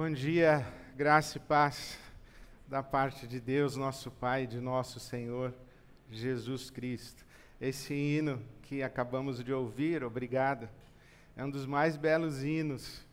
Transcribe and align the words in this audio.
Bom 0.00 0.12
dia, 0.12 0.64
graça 0.96 1.38
e 1.38 1.40
paz 1.40 1.98
da 2.68 2.84
parte 2.84 3.26
de 3.26 3.40
Deus, 3.40 3.74
nosso 3.74 4.12
Pai, 4.12 4.46
de 4.46 4.60
nosso 4.60 5.00
Senhor 5.00 5.52
Jesus 6.08 6.70
Cristo. 6.70 7.26
Esse 7.60 7.94
hino 7.94 8.40
que 8.62 8.80
acabamos 8.80 9.42
de 9.42 9.52
ouvir, 9.52 10.04
obrigado, 10.04 10.68
é 11.36 11.44
um 11.44 11.50
dos 11.50 11.66
mais 11.66 11.96
belos 11.96 12.44
hinos. 12.44 13.04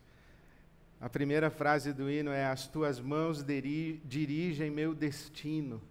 A 1.01 1.09
primeira 1.09 1.49
frase 1.49 1.91
do 1.91 2.07
hino 2.07 2.29
é: 2.29 2.45
As 2.45 2.67
tuas 2.67 2.99
mãos 2.99 3.43
dirigem 3.43 4.69
meu 4.69 4.93
destino, 4.93 5.81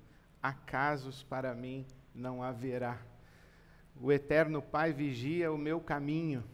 acasos 0.40 1.24
para 1.24 1.56
mim 1.56 1.84
não 2.14 2.40
haverá. 2.40 3.02
O 4.00 4.12
eterno 4.12 4.62
Pai 4.62 4.92
vigia 4.92 5.50
o 5.50 5.58
meu 5.58 5.80
caminho 5.80 6.44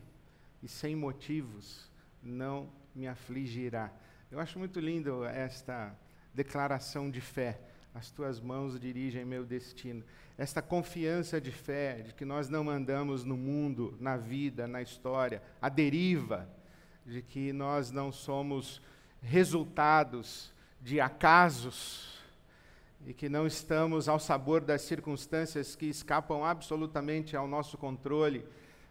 e 0.62 0.66
sem 0.66 0.96
motivos 0.96 1.90
não 2.22 2.70
me 2.94 3.06
afligirá. 3.06 3.92
Eu 4.30 4.38
acho 4.38 4.60
muito 4.60 4.78
lindo 4.78 5.24
esta 5.24 5.92
declaração 6.32 7.10
de 7.10 7.20
fé. 7.20 7.58
As 7.92 8.12
tuas 8.12 8.38
mãos 8.38 8.78
dirigem 8.78 9.24
meu 9.24 9.44
destino. 9.44 10.04
Esta 10.38 10.62
confiança 10.62 11.40
de 11.40 11.50
fé 11.50 12.02
de 12.02 12.14
que 12.14 12.24
nós 12.24 12.48
não 12.48 12.70
andamos 12.70 13.24
no 13.24 13.36
mundo, 13.36 13.96
na 13.98 14.16
vida, 14.16 14.68
na 14.68 14.80
história, 14.80 15.42
a 15.60 15.68
deriva, 15.68 16.48
de 17.04 17.22
que 17.22 17.52
nós 17.52 17.90
não 17.90 18.12
somos 18.12 18.80
resultados 19.20 20.54
de 20.80 21.00
acasos 21.00 22.16
e 23.04 23.12
que 23.12 23.28
não 23.28 23.48
estamos 23.48 24.08
ao 24.08 24.20
sabor 24.20 24.60
das 24.60 24.82
circunstâncias 24.82 25.74
que 25.74 25.86
escapam 25.86 26.44
absolutamente 26.44 27.36
ao 27.36 27.48
nosso 27.48 27.76
controle, 27.76 28.46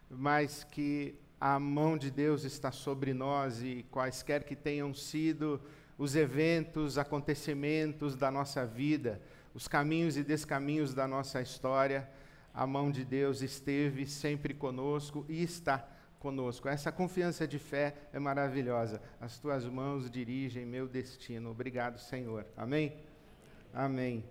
mas 0.09 0.66
que 0.66 1.16
a 1.39 1.59
mão 1.59 1.98
de 1.98 2.11
Deus 2.11 2.43
está 2.43 2.71
sobre 2.71 3.13
nós 3.13 3.61
e 3.61 3.85
quaisquer 3.89 4.43
que 4.43 4.55
tenham 4.55 4.93
sido 4.93 5.61
os 5.97 6.16
eventos, 6.16 6.97
acontecimentos 6.97 8.16
da 8.16 8.30
nossa 8.30 8.66
vida, 8.66 9.21
os 9.53 9.67
caminhos 9.67 10.17
e 10.17 10.23
descaminhos 10.23 10.94
da 10.94 11.08
nossa 11.08 11.41
história, 11.41 12.09
a 12.53 12.66
mão 12.67 12.91
de 12.91 13.05
Deus 13.05 13.41
esteve 13.41 14.05
sempre 14.05 14.53
conosco 14.53 15.25
e 15.30 15.41
está 15.41 15.88
conosco. 16.19 16.67
Essa 16.67 16.91
confiança 16.91 17.47
de 17.47 17.58
fé 17.58 17.95
é 18.11 18.19
maravilhosa. 18.19 19.02
As 19.19 19.39
tuas 19.39 19.66
mãos 19.66 20.09
dirigem 20.09 20.66
meu 20.66 20.88
destino. 20.88 21.52
Obrigado, 21.52 22.00
Senhor. 22.00 22.45
Amém? 22.58 22.97
Amém. 23.73 24.23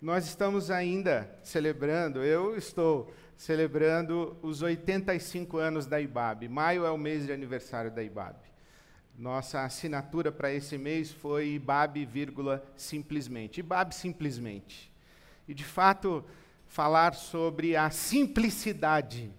Nós 0.00 0.26
estamos 0.26 0.70
ainda 0.70 1.30
celebrando, 1.44 2.24
eu 2.24 2.56
estou 2.56 3.12
celebrando 3.36 4.36
os 4.42 4.62
85 4.62 5.58
anos 5.58 5.86
da 5.86 6.00
IBAB. 6.00 6.48
Maio 6.48 6.84
é 6.84 6.90
o 6.90 6.98
mês 6.98 7.26
de 7.26 7.32
aniversário 7.32 7.90
da 7.90 8.02
IBAB. 8.02 8.36
Nossa 9.18 9.62
assinatura 9.62 10.32
para 10.32 10.52
esse 10.52 10.78
mês 10.78 11.10
foi 11.10 11.54
IBAB, 11.54 12.08
simplesmente. 12.76 13.60
IBAB 13.60 13.94
simplesmente. 13.94 14.92
E, 15.46 15.54
de 15.54 15.64
fato, 15.64 16.24
falar 16.66 17.14
sobre 17.14 17.76
a 17.76 17.90
simplicidade 17.90 19.30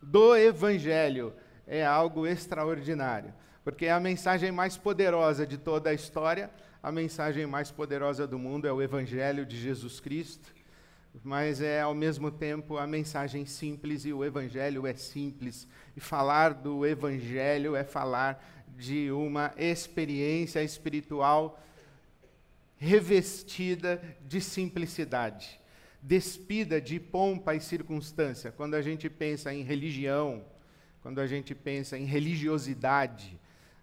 do 0.00 0.36
Evangelho 0.36 1.34
é 1.66 1.84
algo 1.84 2.26
extraordinário, 2.26 3.34
porque 3.64 3.86
é 3.86 3.92
a 3.92 3.98
mensagem 3.98 4.52
mais 4.52 4.76
poderosa 4.76 5.46
de 5.46 5.58
toda 5.58 5.90
a 5.90 5.94
história, 5.94 6.48
a 6.80 6.92
mensagem 6.92 7.44
mais 7.46 7.72
poderosa 7.72 8.26
do 8.26 8.38
mundo 8.38 8.68
é 8.68 8.72
o 8.72 8.80
Evangelho 8.80 9.44
de 9.44 9.56
Jesus 9.56 9.98
Cristo 9.98 10.55
mas 11.22 11.60
é 11.60 11.80
ao 11.80 11.94
mesmo 11.94 12.30
tempo 12.30 12.76
a 12.76 12.86
mensagem 12.86 13.46
simples 13.46 14.04
e 14.04 14.12
o 14.12 14.24
evangelho 14.24 14.86
é 14.86 14.94
simples. 14.94 15.66
E 15.96 16.00
falar 16.00 16.54
do 16.54 16.86
evangelho 16.86 17.74
é 17.74 17.84
falar 17.84 18.44
de 18.76 19.10
uma 19.10 19.52
experiência 19.56 20.62
espiritual 20.62 21.62
revestida 22.78 24.02
de 24.26 24.40
simplicidade, 24.40 25.58
despida 26.02 26.80
de 26.80 27.00
pompa 27.00 27.54
e 27.54 27.60
circunstância. 27.60 28.52
Quando 28.52 28.74
a 28.74 28.82
gente 28.82 29.08
pensa 29.08 29.52
em 29.52 29.62
religião, 29.62 30.44
quando 31.02 31.20
a 31.20 31.26
gente 31.26 31.54
pensa 31.54 31.96
em 31.96 32.04
religiosidade, 32.04 33.38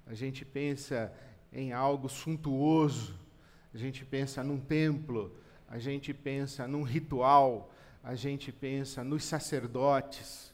a 0.05 0.13
gente 0.13 0.45
pensa 0.45 1.11
em 1.51 1.71
algo 1.71 2.07
suntuoso, 2.07 3.17
a 3.73 3.77
gente 3.77 4.05
pensa 4.05 4.44
num 4.44 4.59
templo, 4.59 5.35
a 5.73 5.79
gente 5.79 6.13
pensa 6.13 6.67
num 6.67 6.84
ritual, 6.84 7.73
a 8.03 8.13
gente 8.13 8.51
pensa 8.51 9.03
nos 9.03 9.23
sacerdotes, 9.23 10.53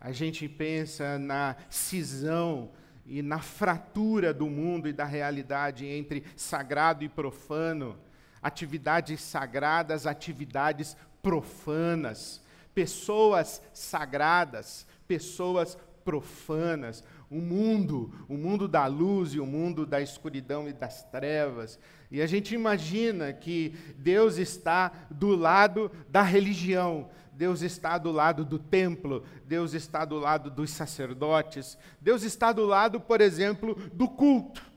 a 0.00 0.12
gente 0.12 0.48
pensa 0.48 1.18
na 1.18 1.56
cisão 1.68 2.70
e 3.04 3.20
na 3.20 3.40
fratura 3.40 4.32
do 4.32 4.48
mundo 4.48 4.88
e 4.88 4.92
da 4.92 5.04
realidade 5.04 5.84
entre 5.86 6.22
sagrado 6.36 7.02
e 7.02 7.08
profano, 7.08 7.98
atividades 8.40 9.20
sagradas, 9.20 10.06
atividades 10.06 10.96
profanas, 11.20 12.40
pessoas 12.72 13.60
sagradas, 13.74 14.86
pessoas 15.08 15.76
profanas, 16.04 17.02
o 17.28 17.40
mundo, 17.40 18.12
o 18.28 18.36
mundo 18.36 18.68
da 18.68 18.86
luz 18.86 19.34
e 19.34 19.40
o 19.40 19.46
mundo 19.46 19.84
da 19.84 20.00
escuridão 20.00 20.68
e 20.68 20.72
das 20.72 21.02
trevas. 21.02 21.76
E 22.10 22.20
a 22.20 22.26
gente 22.26 22.54
imagina 22.54 23.32
que 23.32 23.74
Deus 23.96 24.36
está 24.36 24.92
do 25.10 25.36
lado 25.36 25.90
da 26.08 26.22
religião, 26.22 27.08
Deus 27.32 27.62
está 27.62 27.96
do 27.96 28.10
lado 28.10 28.44
do 28.44 28.58
templo, 28.58 29.24
Deus 29.46 29.72
está 29.72 30.04
do 30.04 30.18
lado 30.18 30.50
dos 30.50 30.70
sacerdotes, 30.70 31.78
Deus 32.00 32.22
está 32.22 32.52
do 32.52 32.66
lado, 32.66 33.00
por 33.00 33.20
exemplo, 33.20 33.74
do 33.92 34.08
culto. 34.08 34.70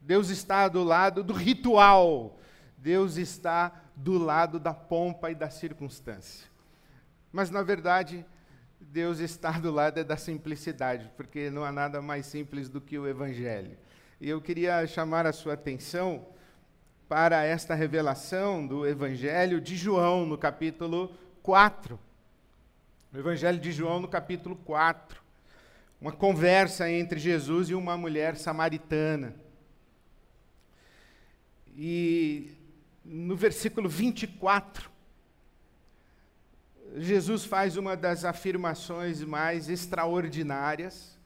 Deus 0.00 0.30
está 0.30 0.68
do 0.68 0.82
lado 0.82 1.22
do 1.22 1.32
ritual. 1.32 2.38
Deus 2.78 3.16
está 3.16 3.72
do 3.96 4.16
lado 4.16 4.60
da 4.60 4.72
pompa 4.72 5.30
e 5.30 5.34
da 5.34 5.50
circunstância. 5.50 6.46
Mas, 7.32 7.50
na 7.50 7.62
verdade, 7.62 8.24
Deus 8.80 9.18
está 9.18 9.50
do 9.52 9.70
lado 9.70 10.02
da 10.04 10.16
simplicidade, 10.16 11.10
porque 11.16 11.50
não 11.50 11.64
há 11.64 11.72
nada 11.72 12.00
mais 12.00 12.24
simples 12.26 12.68
do 12.68 12.80
que 12.80 12.96
o 12.98 13.06
Evangelho. 13.06 13.76
E 14.20 14.28
eu 14.28 14.40
queria 14.40 14.84
chamar 14.84 15.26
a 15.26 15.32
sua 15.32 15.54
atenção 15.54 16.26
para 17.08 17.44
esta 17.44 17.72
revelação 17.72 18.66
do 18.66 18.84
Evangelho 18.84 19.60
de 19.60 19.76
João, 19.76 20.26
no 20.26 20.36
capítulo 20.36 21.16
4. 21.40 21.96
O 23.12 23.16
Evangelho 23.16 23.60
de 23.60 23.70
João, 23.70 24.00
no 24.00 24.08
capítulo 24.08 24.56
4. 24.56 25.22
Uma 26.00 26.10
conversa 26.10 26.90
entre 26.90 27.20
Jesus 27.20 27.70
e 27.70 27.74
uma 27.76 27.96
mulher 27.96 28.36
samaritana. 28.36 29.36
E 31.76 32.50
no 33.04 33.36
versículo 33.36 33.88
24, 33.88 34.90
Jesus 36.96 37.44
faz 37.44 37.76
uma 37.76 37.96
das 37.96 38.24
afirmações 38.24 39.22
mais 39.22 39.68
extraordinárias, 39.68 41.16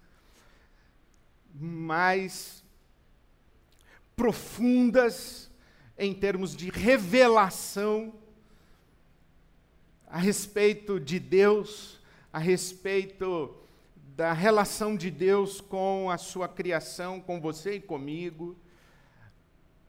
mais 1.55 2.62
profundas 4.23 5.51
em 5.99 6.15
termos 6.15 6.55
de 6.55 6.71
revelação 6.71 8.15
a 10.07 10.17
respeito 10.17 11.01
de 11.01 11.19
Deus, 11.19 11.99
a 12.33 12.39
respeito 12.39 13.53
da 14.15 14.33
relação 14.33 14.97
de 14.97 15.11
Deus 15.11 15.61
com 15.61 16.09
a 16.09 16.17
sua 16.19 16.49
criação, 16.49 17.21
com 17.21 17.41
você 17.41 17.75
e 17.75 17.81
comigo 17.81 18.57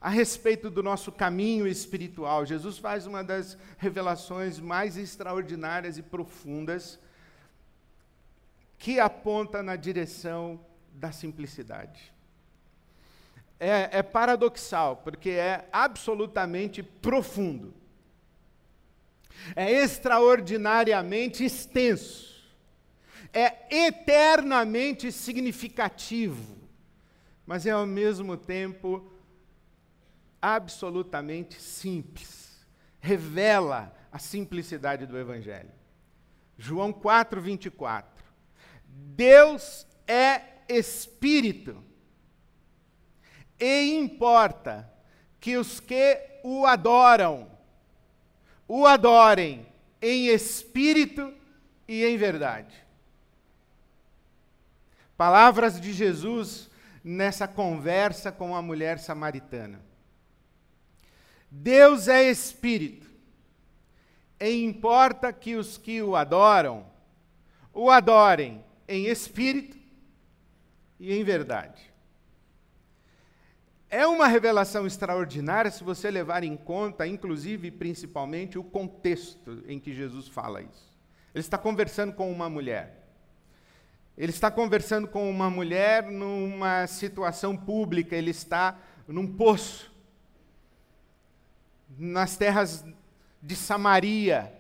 a 0.02 0.10
respeito 0.10 0.68
do 0.68 0.82
nosso 0.82 1.12
caminho 1.12 1.68
espiritual. 1.68 2.44
Jesus 2.44 2.80
faz 2.80 3.06
uma 3.06 3.24
das 3.24 3.56
revelações 3.78 4.60
mais 4.60 4.98
extraordinárias 4.98 6.00
e 6.00 6.02
profundas 6.02 7.00
que 8.80 9.00
aponta 9.00 9.62
na 9.62 9.76
direção 9.76 10.60
da 10.92 11.12
simplicidade. 11.12 12.12
É, 13.66 14.00
é 14.00 14.04
paradoxal, 14.04 14.98
porque 14.98 15.30
é 15.30 15.70
absolutamente 15.72 16.84
profundo. 16.84 17.74
É 19.56 19.72
extraordinariamente 19.72 21.46
extenso. 21.46 22.44
É 23.32 23.74
eternamente 23.88 25.14
significativo. 25.14 26.58
Mas 27.46 27.66
é 27.66 27.72
ao 27.72 27.86
mesmo 27.86 28.36
tempo 28.36 29.10
absolutamente 30.42 31.62
simples. 31.62 32.68
Revela 33.00 33.96
a 34.12 34.20
simplicidade 34.20 35.06
do 35.06 35.18
Evangelho. 35.18 35.72
João 36.58 36.92
4, 36.92 37.42
24. 37.42 38.26
Deus 38.86 39.88
é 40.06 40.42
Espírito, 40.68 41.82
e 43.64 43.96
importa 43.96 44.92
que 45.40 45.56
os 45.56 45.80
que 45.80 46.20
o 46.44 46.66
adoram, 46.66 47.50
o 48.68 48.86
adorem 48.86 49.66
em 50.02 50.28
espírito 50.28 51.34
e 51.88 52.04
em 52.04 52.18
verdade. 52.18 52.76
Palavras 55.16 55.80
de 55.80 55.94
Jesus 55.94 56.70
nessa 57.02 57.48
conversa 57.48 58.34
com 58.34 58.54
a 58.54 58.62
mulher 58.62 59.00
samaritana. 59.00 59.80
Deus 61.50 62.10
é 62.10 62.30
espírito, 62.30 63.10
e 64.42 64.62
importa 64.66 65.32
que 65.32 65.56
os 65.56 65.78
que 65.78 66.02
o 66.02 66.18
adoram 66.18 66.86
o 67.74 67.90
adorem 67.90 68.62
em 68.90 69.06
espírito 69.06 69.78
e 71.00 71.14
em 71.14 71.24
verdade. 71.24 71.93
É 73.96 74.08
uma 74.08 74.26
revelação 74.26 74.88
extraordinária 74.88 75.70
se 75.70 75.84
você 75.84 76.10
levar 76.10 76.44
em 76.44 76.58
conta, 76.58 77.06
inclusive, 77.06 77.70
principalmente, 77.70 78.58
o 78.58 78.64
contexto 78.64 79.64
em 79.68 79.80
que 79.80 79.94
Jesus 79.94 80.28
fala 80.28 80.64
isso. 80.64 80.92
Ele 81.32 81.42
está 81.42 81.60
conversando 81.60 82.12
com 82.12 82.32
uma 82.32 82.50
mulher. 82.50 83.06
Ele 84.18 84.32
está 84.32 84.50
conversando 84.50 85.08
com 85.08 85.30
uma 85.30 85.48
mulher 85.48 86.10
numa 86.10 86.88
situação 86.88 87.56
pública, 87.56 88.16
ele 88.16 88.32
está 88.32 88.80
num 89.08 89.28
poço, 89.28 89.94
nas 91.96 92.36
terras 92.36 92.84
de 93.44 93.56
Samaria. 93.56 94.52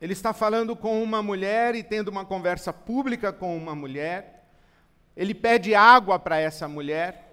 Ele 0.00 0.12
está 0.12 0.32
falando 0.32 0.76
com 0.76 1.02
uma 1.02 1.20
mulher 1.20 1.74
e 1.74 1.82
tendo 1.82 2.12
uma 2.12 2.24
conversa 2.24 2.72
pública 2.72 3.32
com 3.32 3.56
uma 3.56 3.74
mulher. 3.74 4.46
Ele 5.16 5.34
pede 5.34 5.74
água 5.74 6.16
para 6.16 6.38
essa 6.38 6.68
mulher. 6.68 7.23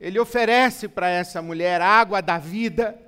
Ele 0.00 0.18
oferece 0.18 0.88
para 0.88 1.10
essa 1.10 1.42
mulher 1.42 1.82
água 1.82 2.22
da 2.22 2.38
vida. 2.38 2.98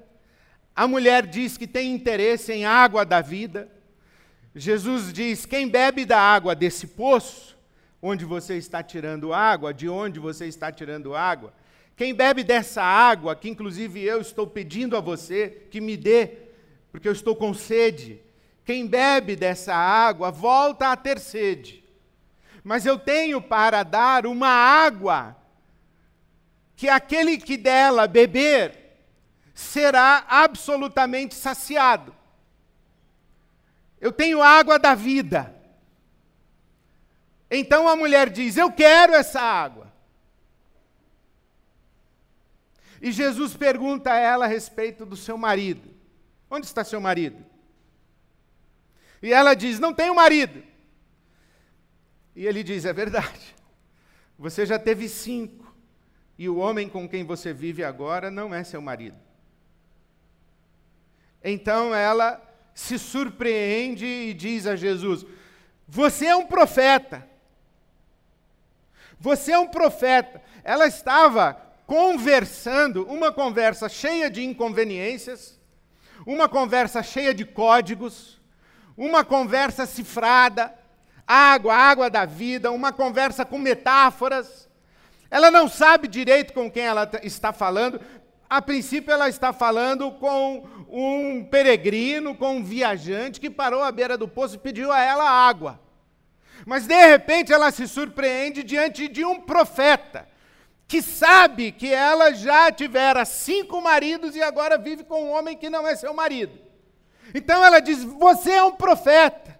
A 0.76 0.86
mulher 0.86 1.26
diz 1.26 1.56
que 1.56 1.66
tem 1.66 1.94
interesse 1.94 2.52
em 2.52 2.66
água 2.66 3.04
da 3.04 3.22
vida. 3.22 3.68
Jesus 4.54 5.10
diz: 5.12 5.46
quem 5.46 5.68
bebe 5.68 6.04
da 6.04 6.20
água 6.20 6.54
desse 6.54 6.86
poço, 6.88 7.56
onde 8.02 8.26
você 8.26 8.56
está 8.58 8.82
tirando 8.82 9.32
água, 9.32 9.72
de 9.72 9.88
onde 9.88 10.20
você 10.20 10.46
está 10.46 10.70
tirando 10.70 11.14
água, 11.14 11.54
quem 11.96 12.14
bebe 12.14 12.44
dessa 12.44 12.82
água, 12.82 13.34
que 13.34 13.48
inclusive 13.48 14.02
eu 14.02 14.20
estou 14.20 14.46
pedindo 14.46 14.96
a 14.96 15.00
você 15.00 15.66
que 15.70 15.80
me 15.80 15.96
dê, 15.96 16.30
porque 16.90 17.08
eu 17.08 17.12
estou 17.12 17.34
com 17.34 17.54
sede, 17.54 18.20
quem 18.64 18.86
bebe 18.86 19.34
dessa 19.34 19.74
água 19.74 20.30
volta 20.30 20.92
a 20.92 20.96
ter 20.96 21.18
sede. 21.18 21.82
Mas 22.62 22.84
eu 22.84 22.98
tenho 22.98 23.40
para 23.40 23.82
dar 23.82 24.26
uma 24.26 24.48
água 24.48 25.36
que 26.76 26.88
aquele 26.88 27.38
que 27.38 27.56
dela 27.56 28.06
beber 28.06 28.82
será 29.54 30.24
absolutamente 30.28 31.34
saciado. 31.34 32.14
Eu 34.00 34.10
tenho 34.10 34.42
água 34.42 34.78
da 34.78 34.94
vida. 34.94 35.54
Então 37.50 37.88
a 37.88 37.94
mulher 37.94 38.30
diz: 38.30 38.56
Eu 38.56 38.72
quero 38.72 39.14
essa 39.14 39.40
água. 39.40 39.92
E 43.00 43.10
Jesus 43.10 43.56
pergunta 43.56 44.12
a 44.12 44.16
ela 44.16 44.44
a 44.44 44.48
respeito 44.48 45.04
do 45.04 45.16
seu 45.16 45.36
marido: 45.36 45.88
Onde 46.50 46.66
está 46.66 46.82
seu 46.82 47.00
marido? 47.00 47.44
E 49.22 49.32
ela 49.32 49.54
diz: 49.54 49.78
Não 49.78 49.92
tenho 49.92 50.14
marido. 50.14 50.64
E 52.34 52.46
ele 52.46 52.62
diz: 52.62 52.84
É 52.84 52.92
verdade. 52.92 53.54
Você 54.38 54.66
já 54.66 54.78
teve 54.78 55.08
cinco. 55.08 55.61
E 56.38 56.48
o 56.48 56.56
homem 56.56 56.88
com 56.88 57.08
quem 57.08 57.24
você 57.24 57.52
vive 57.52 57.84
agora 57.84 58.30
não 58.30 58.54
é 58.54 58.64
seu 58.64 58.80
marido. 58.80 59.16
Então 61.42 61.94
ela 61.94 62.40
se 62.74 62.98
surpreende 62.98 64.06
e 64.06 64.34
diz 64.34 64.66
a 64.66 64.76
Jesus: 64.76 65.26
Você 65.86 66.26
é 66.26 66.36
um 66.36 66.46
profeta. 66.46 67.26
Você 69.18 69.52
é 69.52 69.58
um 69.58 69.68
profeta. 69.68 70.42
Ela 70.64 70.86
estava 70.86 71.54
conversando, 71.86 73.04
uma 73.06 73.32
conversa 73.32 73.88
cheia 73.88 74.30
de 74.30 74.42
inconveniências, 74.42 75.60
uma 76.26 76.48
conversa 76.48 77.02
cheia 77.02 77.34
de 77.34 77.44
códigos, 77.44 78.40
uma 78.96 79.24
conversa 79.24 79.86
cifrada, 79.86 80.74
água, 81.26 81.74
água 81.74 82.10
da 82.10 82.24
vida, 82.24 82.70
uma 82.70 82.92
conversa 82.92 83.44
com 83.44 83.58
metáforas. 83.58 84.68
Ela 85.32 85.50
não 85.50 85.66
sabe 85.66 86.06
direito 86.06 86.52
com 86.52 86.70
quem 86.70 86.84
ela 86.84 87.10
está 87.22 87.54
falando, 87.54 87.98
a 88.50 88.60
princípio, 88.60 89.10
ela 89.10 89.30
está 89.30 89.50
falando 89.50 90.12
com 90.12 90.68
um 90.86 91.42
peregrino, 91.42 92.34
com 92.34 92.56
um 92.56 92.62
viajante 92.62 93.40
que 93.40 93.48
parou 93.48 93.82
à 93.82 93.90
beira 93.90 94.18
do 94.18 94.28
poço 94.28 94.56
e 94.56 94.58
pediu 94.58 94.92
a 94.92 95.00
ela 95.00 95.24
água. 95.24 95.80
Mas, 96.66 96.86
de 96.86 97.06
repente, 97.06 97.50
ela 97.50 97.70
se 97.70 97.88
surpreende 97.88 98.62
diante 98.62 99.08
de 99.08 99.24
um 99.24 99.40
profeta 99.40 100.28
que 100.86 101.00
sabe 101.00 101.72
que 101.72 101.90
ela 101.90 102.34
já 102.34 102.70
tivera 102.70 103.24
cinco 103.24 103.80
maridos 103.80 104.36
e 104.36 104.42
agora 104.42 104.76
vive 104.76 105.02
com 105.02 105.24
um 105.24 105.30
homem 105.30 105.56
que 105.56 105.70
não 105.70 105.88
é 105.88 105.96
seu 105.96 106.12
marido. 106.12 106.60
Então 107.34 107.64
ela 107.64 107.80
diz: 107.80 108.04
Você 108.04 108.50
é 108.50 108.62
um 108.62 108.72
profeta. 108.72 109.58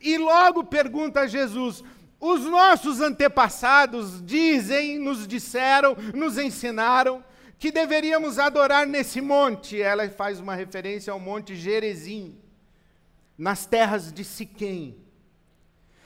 E 0.00 0.18
logo 0.18 0.64
pergunta 0.64 1.20
a 1.20 1.26
Jesus: 1.28 1.84
Os 2.20 2.44
nossos 2.44 3.00
antepassados 3.00 4.24
dizem, 4.24 4.98
nos 4.98 5.26
disseram, 5.26 5.96
nos 6.14 6.36
ensinaram 6.36 7.24
que 7.58 7.72
deveríamos 7.72 8.38
adorar 8.38 8.86
nesse 8.86 9.22
monte. 9.22 9.80
Ela 9.80 10.08
faz 10.10 10.38
uma 10.38 10.54
referência 10.54 11.12
ao 11.12 11.18
monte 11.18 11.56
Gerezim, 11.56 12.38
nas 13.38 13.64
terras 13.64 14.12
de 14.12 14.22
Siquém. 14.22 14.98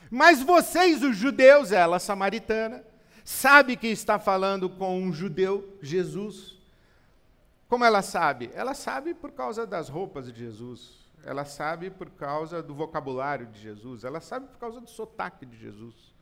Mas 0.09 0.41
vocês, 0.41 1.03
os 1.03 1.17
judeus, 1.17 1.73
ela 1.73 1.99
samaritana, 1.99 2.85
sabe 3.25 3.75
que 3.75 3.87
está 3.87 4.17
falando 4.17 4.69
com 4.69 4.97
um 4.97 5.11
judeu, 5.11 5.77
Jesus. 5.81 6.57
Como 7.67 7.83
ela 7.83 8.01
sabe? 8.01 8.51
Ela 8.53 8.73
sabe 8.73 9.13
por 9.13 9.31
causa 9.31 9.67
das 9.67 9.89
roupas 9.89 10.31
de 10.31 10.39
Jesus. 10.39 11.04
Ela 11.25 11.43
sabe 11.43 11.89
por 11.89 12.11
causa 12.11 12.61
do 12.61 12.75
vocabulário 12.75 13.47
de 13.47 13.59
Jesus. 13.59 14.03
Ela 14.03 14.21
sabe 14.21 14.47
por 14.47 14.59
causa 14.59 14.79
do 14.79 14.87
sotaque 14.87 15.43
de 15.43 15.57
Jesus. 15.57 16.13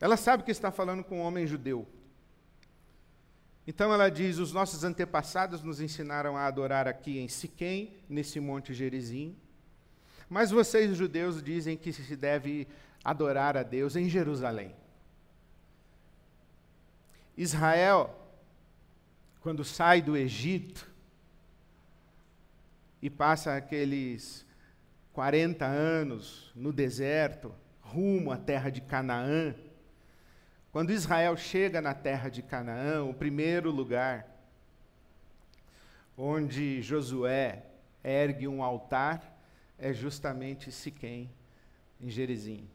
Ela 0.00 0.16
sabe 0.16 0.42
que 0.42 0.50
está 0.50 0.72
falando 0.72 1.04
com 1.04 1.20
um 1.20 1.22
homem 1.22 1.46
judeu. 1.46 1.86
Então 3.64 3.92
ela 3.94 4.10
diz: 4.10 4.38
os 4.38 4.52
nossos 4.52 4.82
antepassados 4.82 5.62
nos 5.62 5.80
ensinaram 5.80 6.36
a 6.36 6.46
adorar 6.46 6.88
aqui 6.88 7.18
em 7.18 7.28
Siquém, 7.28 7.96
nesse 8.08 8.40
monte 8.40 8.74
Gerizim. 8.74 9.36
Mas 10.28 10.50
vocês, 10.50 10.96
judeus, 10.96 11.40
dizem 11.40 11.76
que 11.76 11.92
se 11.92 12.16
deve 12.16 12.66
adorar 13.04 13.56
a 13.56 13.62
Deus 13.62 13.94
em 13.94 14.08
Jerusalém. 14.08 14.74
Israel, 17.36 18.18
quando 19.40 19.64
sai 19.64 20.02
do 20.02 20.16
Egito 20.16 20.87
e 23.00 23.08
passa 23.08 23.54
aqueles 23.54 24.46
40 25.12 25.64
anos 25.64 26.52
no 26.54 26.72
deserto, 26.72 27.54
rumo 27.80 28.30
à 28.30 28.36
terra 28.36 28.70
de 28.70 28.80
Canaã, 28.80 29.54
quando 30.70 30.92
Israel 30.92 31.36
chega 31.36 31.80
na 31.80 31.94
terra 31.94 32.28
de 32.28 32.42
Canaã, 32.42 33.02
o 33.04 33.14
primeiro 33.14 33.70
lugar 33.70 34.26
onde 36.16 36.82
Josué 36.82 37.64
ergue 38.04 38.46
um 38.46 38.62
altar 38.62 39.38
é 39.78 39.92
justamente 39.92 40.70
Siquém, 40.70 41.30
em 42.00 42.10
Gerizim. 42.10 42.68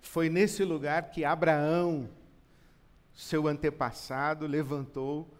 Foi 0.00 0.28
nesse 0.28 0.64
lugar 0.64 1.10
que 1.10 1.24
Abraão, 1.24 2.10
seu 3.14 3.46
antepassado, 3.46 4.46
levantou, 4.46 5.32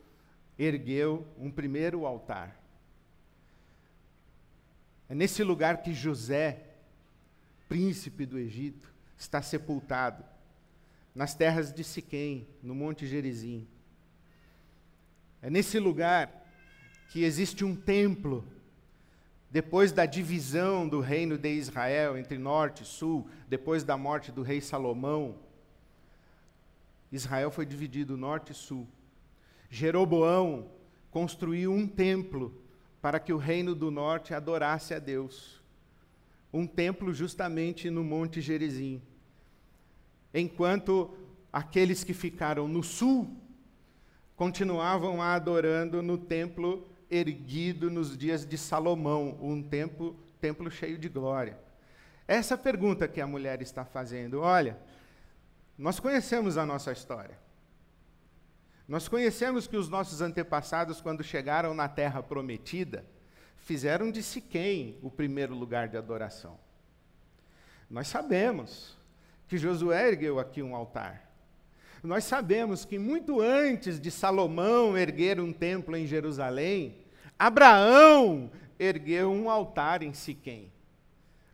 ergueu 0.58 1.26
um 1.36 1.50
primeiro 1.50 2.06
altar. 2.06 2.63
É 5.08 5.14
nesse 5.14 5.42
lugar 5.42 5.82
que 5.82 5.92
José, 5.92 6.75
príncipe 7.68 8.25
do 8.25 8.38
Egito, 8.38 8.92
está 9.16 9.42
sepultado 9.42 10.25
nas 11.14 11.34
terras 11.34 11.73
de 11.73 11.84
Siquém, 11.84 12.49
no 12.62 12.75
Monte 12.75 13.06
Gerizim. 13.06 13.68
É 15.40 15.49
nesse 15.50 15.78
lugar 15.78 16.44
que 17.11 17.23
existe 17.23 17.64
um 17.64 17.76
templo, 17.76 18.44
depois 19.50 19.92
da 19.92 20.06
divisão 20.06 20.88
do 20.88 21.00
reino 21.00 21.38
de 21.38 21.54
Israel 21.54 22.16
entre 22.16 22.38
norte 22.38 22.82
e 22.82 22.87
sul, 22.87 23.28
depois 23.46 23.84
da 23.84 23.96
morte 23.96 24.32
do 24.32 24.42
rei 24.42 24.61
Salomão. 24.61 25.38
Israel 27.12 27.50
foi 27.50 27.64
dividido 27.64 28.16
norte 28.16 28.50
e 28.50 28.54
sul. 28.54 28.88
Jeroboão 29.70 30.70
construiu 31.11 31.73
um 31.73 31.87
templo 31.87 32.63
para 33.04 33.20
que 33.20 33.34
o 33.34 33.37
reino 33.37 33.75
do 33.75 33.90
norte 33.90 34.32
adorasse 34.32 34.94
a 34.94 34.99
Deus. 34.99 35.61
Um 36.50 36.66
templo 36.66 37.12
justamente 37.12 37.90
no 37.90 38.02
Monte 38.02 38.40
Gerizim 38.40 39.02
enquanto 40.32 41.14
aqueles 41.52 42.02
que 42.02 42.14
ficaram 42.14 42.66
no 42.66 42.82
sul 42.82 43.30
continuavam 44.34 45.20
adorando 45.20 46.00
no 46.00 46.16
templo 46.16 46.88
erguido 47.11 47.90
nos 47.90 48.16
dias 48.16 48.46
de 48.46 48.56
Salomão, 48.56 49.37
um 49.38 49.62
templo, 49.62 50.16
templo 50.40 50.70
cheio 50.70 50.96
de 50.96 51.11
glória. 51.11 51.58
Essa 52.26 52.56
pergunta 52.56 53.06
que 53.06 53.20
a 53.20 53.26
mulher 53.26 53.61
está 53.61 53.84
fazendo, 53.84 54.40
olha, 54.40 54.78
Nós 55.76 56.00
conhecemos 56.00 56.56
a 56.56 56.64
nossa 56.64 56.90
história. 56.90 57.37
Nós 58.86 59.08
conhecemos 59.08 59.66
que 59.66 59.76
os 59.76 59.88
nossos 59.88 60.20
antepassados, 60.20 61.00
quando 61.00 61.24
chegaram 61.24 61.72
na 61.72 61.88
terra 61.88 62.22
prometida, 62.22 63.04
fizeram 63.56 64.10
de 64.10 64.22
Siquém 64.22 64.98
o 65.02 65.10
primeiro 65.10 65.54
lugar 65.54 65.88
de 65.88 65.96
adoração. 65.96 66.58
Nós 67.88 68.08
sabemos 68.08 68.96
que 69.48 69.56
Josué 69.56 70.08
ergueu 70.08 70.38
aqui 70.38 70.62
um 70.62 70.74
altar. 70.74 71.30
Nós 72.02 72.24
sabemos 72.24 72.84
que 72.84 72.98
muito 72.98 73.40
antes 73.40 73.98
de 73.98 74.10
Salomão 74.10 74.96
erguer 74.96 75.40
um 75.40 75.52
templo 75.52 75.96
em 75.96 76.06
Jerusalém, 76.06 76.98
Abraão 77.38 78.50
ergueu 78.78 79.32
um 79.32 79.48
altar 79.48 80.02
em 80.02 80.12
Siquém. 80.12 80.70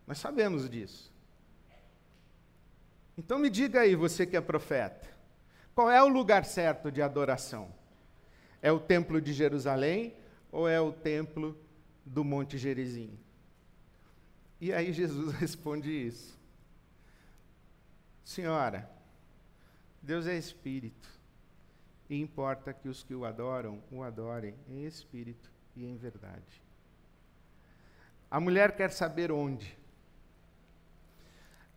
Nós 0.06 0.18
sabemos 0.18 0.68
disso. 0.68 1.12
Então 3.16 3.38
me 3.38 3.50
diga 3.50 3.80
aí, 3.82 3.94
você 3.94 4.26
que 4.26 4.37
é 4.37 4.40
profeta, 4.40 5.10
qual 5.80 5.90
é 5.90 6.02
o 6.02 6.08
lugar 6.08 6.44
certo 6.44 6.92
de 6.92 7.00
adoração? 7.00 7.72
É 8.60 8.70
o 8.70 8.78
templo 8.78 9.18
de 9.18 9.32
Jerusalém 9.32 10.14
ou 10.52 10.68
é 10.68 10.78
o 10.78 10.92
templo 10.92 11.58
do 12.04 12.22
Monte 12.22 12.58
Gerizim? 12.58 13.18
E 14.60 14.75
aí 14.75 14.92
Jesus 14.92 15.32
responde 15.40 15.90
isso. 15.90 16.38
Senhora, 18.22 18.90
Deus 20.02 20.26
é 20.26 20.37
espírito, 20.37 21.08
e 22.10 22.20
importa 22.20 22.75
que 22.75 22.87
os 22.87 23.02
que 23.02 23.14
o 23.14 23.25
adoram 23.25 23.82
o 23.90 24.02
adorem 24.02 24.54
em 24.68 24.84
espírito 24.84 25.50
e 25.75 25.87
em 25.87 25.96
verdade. 25.96 26.62
A 28.30 28.38
mulher 28.38 28.76
quer 28.76 28.90
saber 28.90 29.32
onde. 29.32 29.75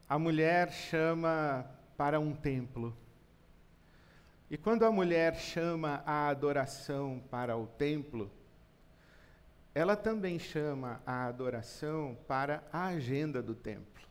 A 0.10 0.20
mulher 0.20 0.74
chama 0.74 1.66
para 1.96 2.20
um 2.20 2.36
templo. 2.36 2.94
E 4.54 4.58
quando 4.58 4.86
a 4.86 4.92
mulher 4.92 5.34
chama 5.36 6.04
a 6.06 6.28
adoração 6.28 7.24
para 7.32 7.58
o 7.58 7.66
templo, 7.66 8.30
ela 9.74 9.96
também 9.96 10.38
chama 10.38 11.02
a 11.08 11.26
adoração 11.26 12.16
para 12.28 12.64
a 12.72 12.86
agenda 12.86 13.42
do 13.42 13.56
templo. 13.56 14.08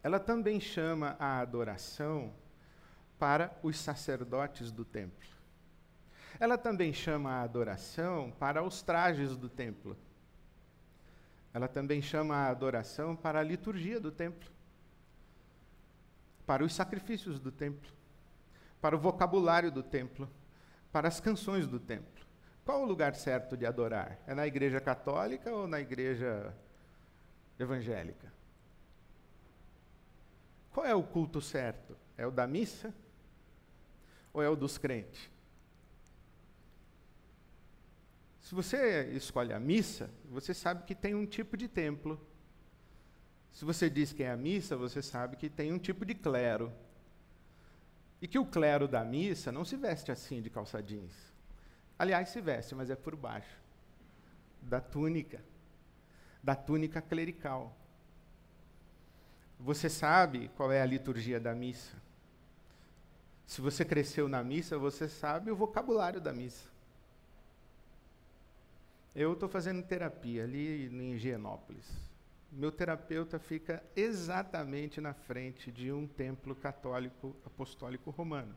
Ela 0.00 0.20
também 0.20 0.60
chama 0.60 1.16
a 1.18 1.40
adoração 1.40 2.32
para 3.18 3.52
os 3.64 3.76
sacerdotes 3.76 4.70
do 4.70 4.84
templo. 4.84 5.28
Ela 6.38 6.56
também 6.56 6.92
chama 6.92 7.32
a 7.32 7.42
adoração 7.42 8.32
para 8.38 8.62
os 8.62 8.80
trajes 8.80 9.36
do 9.36 9.48
templo. 9.48 9.96
Ela 11.52 11.66
também 11.66 12.00
chama 12.00 12.36
a 12.36 12.48
adoração 12.48 13.16
para 13.16 13.40
a 13.40 13.42
liturgia 13.42 13.98
do 13.98 14.12
templo, 14.12 14.48
para 16.46 16.62
os 16.62 16.72
sacrifícios 16.72 17.40
do 17.40 17.50
templo, 17.50 18.01
para 18.82 18.96
o 18.96 18.98
vocabulário 18.98 19.70
do 19.70 19.80
templo, 19.82 20.28
para 20.90 21.06
as 21.06 21.20
canções 21.20 21.68
do 21.68 21.78
templo. 21.78 22.26
Qual 22.64 22.82
o 22.82 22.84
lugar 22.84 23.14
certo 23.14 23.56
de 23.56 23.64
adorar? 23.64 24.18
É 24.26 24.34
na 24.34 24.44
igreja 24.44 24.80
católica 24.80 25.52
ou 25.52 25.68
na 25.68 25.80
igreja 25.80 26.52
evangélica? 27.58 28.32
Qual 30.72 30.84
é 30.84 30.94
o 30.94 31.02
culto 31.02 31.40
certo? 31.40 31.96
É 32.16 32.26
o 32.26 32.30
da 32.32 32.46
missa 32.46 32.92
ou 34.34 34.42
é 34.42 34.48
o 34.48 34.56
dos 34.56 34.78
crentes? 34.78 35.30
Se 38.40 38.52
você 38.52 39.12
escolhe 39.12 39.52
a 39.52 39.60
missa, 39.60 40.10
você 40.28 40.52
sabe 40.52 40.82
que 40.84 40.94
tem 40.94 41.14
um 41.14 41.24
tipo 41.24 41.56
de 41.56 41.68
templo. 41.68 42.20
Se 43.52 43.64
você 43.64 43.88
diz 43.88 44.12
que 44.12 44.24
é 44.24 44.30
a 44.30 44.36
missa, 44.36 44.76
você 44.76 45.00
sabe 45.00 45.36
que 45.36 45.48
tem 45.48 45.72
um 45.72 45.78
tipo 45.78 46.04
de 46.04 46.14
clero. 46.14 46.72
E 48.22 48.28
que 48.28 48.38
o 48.38 48.46
clero 48.46 48.88
da 48.88 49.04
missa 49.04 49.52
não 49.52 49.64
se 49.64 49.76
veste 49.76 50.10
assim 50.10 50.40
de 50.40 50.48
calça 50.48 50.80
jeans. 50.80 51.12
Aliás, 51.98 52.30
se 52.30 52.40
veste, 52.40 52.74
mas 52.74 52.88
é 52.88 52.96
por 52.96 53.14
baixo 53.14 53.60
da 54.62 54.80
túnica, 54.80 55.42
da 56.42 56.54
túnica 56.54 57.02
clerical. 57.02 57.76
Você 59.58 59.88
sabe 59.88 60.50
qual 60.56 60.70
é 60.72 60.80
a 60.80 60.86
liturgia 60.86 61.38
da 61.38 61.54
missa. 61.54 61.96
Se 63.46 63.60
você 63.60 63.84
cresceu 63.84 64.28
na 64.28 64.42
missa, 64.42 64.78
você 64.78 65.08
sabe 65.08 65.50
o 65.50 65.56
vocabulário 65.56 66.20
da 66.20 66.32
missa. 66.32 66.70
Eu 69.14 69.34
estou 69.34 69.48
fazendo 69.48 69.82
terapia 69.82 70.44
ali 70.44 70.86
em 70.86 71.12
Higienópolis. 71.12 71.86
Meu 72.52 72.70
terapeuta 72.70 73.38
fica 73.38 73.82
exatamente 73.96 75.00
na 75.00 75.14
frente 75.14 75.72
de 75.72 75.90
um 75.90 76.06
templo 76.06 76.54
católico 76.54 77.34
apostólico 77.44 78.10
romano. 78.10 78.54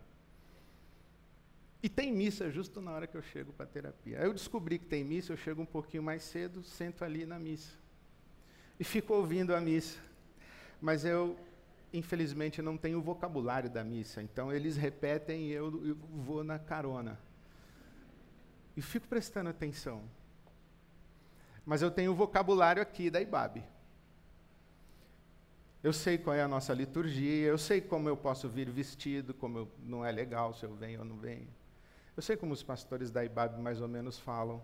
E 1.82 1.88
tem 1.88 2.12
missa 2.12 2.52
justo 2.52 2.82
na 2.82 2.92
hora 2.92 3.08
que 3.08 3.16
eu 3.16 3.22
chego 3.22 3.54
para 3.54 3.66
a 3.66 3.70
terapia. 3.70 4.20
Aí 4.20 4.26
eu 4.26 4.34
descobri 4.34 4.78
que 4.78 4.86
tem 4.86 5.04
missa, 5.04 5.32
eu 5.32 5.38
chego 5.38 5.62
um 5.62 5.66
pouquinho 5.66 6.04
mais 6.04 6.24
cedo, 6.24 6.62
sento 6.62 7.06
ali 7.06 7.26
na 7.26 7.40
missa. 7.40 7.74
E 8.80 8.84
fico 8.84 9.14
ouvindo 9.14 9.56
a 9.56 9.62
missa 9.62 9.98
mas 10.82 11.06
eu, 11.06 11.38
infelizmente, 11.94 12.62
não 12.62 12.78
tenho 12.78 13.00
o 13.00 13.02
vocabulário 13.02 13.70
da 13.70 13.84
missa. 13.84 14.22
Então, 14.22 14.52
eles 14.52 14.78
repetem 14.78 15.48
e 15.48 15.52
eu, 15.52 15.88
eu 15.88 15.96
vou 15.96 16.44
na 16.44 16.60
carona. 16.60 17.20
E 18.76 18.82
fico 18.82 19.08
prestando 19.08 19.50
atenção. 19.50 20.04
Mas 21.66 21.82
eu 21.82 21.90
tenho 21.90 22.12
o 22.12 22.16
vocabulário 22.16 22.82
aqui 22.82 23.10
da 23.10 23.22
IBAB. 23.22 23.64
Eu 25.86 25.94
sei 25.94 26.18
qual 26.18 26.36
é 26.36 26.42
a 26.42 26.48
nossa 26.48 26.74
liturgia, 26.74 27.46
eu 27.46 27.60
sei 27.60 27.80
como 27.80 28.10
eu 28.10 28.18
posso 28.18 28.50
vir 28.50 28.68
vestido, 28.72 29.36
como 29.36 29.60
eu, 29.60 29.72
não 29.84 30.04
é 30.04 30.12
legal 30.12 30.52
se 30.52 30.66
eu 30.66 30.74
venho 30.74 31.02
ou 31.02 31.06
não 31.06 31.16
venho. 31.16 31.48
Eu 32.18 32.24
sei 32.24 32.36
como 32.36 32.54
os 32.54 32.64
pastores 32.64 33.12
da 33.12 33.24
IBAB 33.24 33.62
mais 33.62 33.80
ou 33.80 33.88
menos 33.88 34.18
falam. 34.18 34.64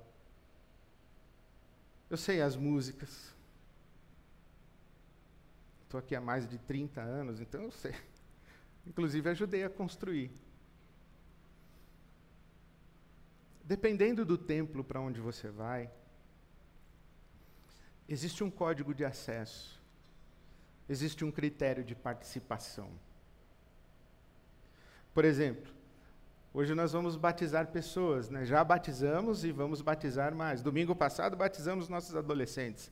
Eu 2.09 2.17
sei 2.17 2.41
as 2.41 2.55
músicas. 2.55 3.35
Estou 5.83 5.99
aqui 5.99 6.15
há 6.15 6.19
mais 6.19 6.49
de 6.49 6.57
30 6.57 7.01
anos, 7.01 7.39
então 7.39 7.61
eu 7.61 7.71
sei. 7.71 7.93
Inclusive, 8.87 9.29
ajudei 9.29 9.63
a 9.63 9.69
construir. 9.69 10.31
Dependendo 13.63 14.25
do 14.25 14.39
templo 14.39 14.83
para 14.83 14.99
onde 14.99 15.21
você 15.21 15.49
vai, 15.49 15.87
existe 18.09 18.43
um 18.43 18.49
código 18.49 18.91
de 18.91 19.05
acesso, 19.05 19.79
existe 20.91 21.23
um 21.23 21.31
critério 21.31 21.83
de 21.83 21.95
participação. 21.95 22.89
Por 25.13 25.25
exemplo, 25.25 25.71
hoje 26.53 26.75
nós 26.75 26.91
vamos 26.91 27.15
batizar 27.15 27.67
pessoas, 27.67 28.29
né? 28.29 28.45
já 28.45 28.63
batizamos 28.63 29.43
e 29.43 29.51
vamos 29.51 29.81
batizar 29.81 30.35
mais. 30.35 30.61
Domingo 30.61 30.95
passado 30.95 31.35
batizamos 31.35 31.89
nossos 31.89 32.15
adolescentes. 32.15 32.91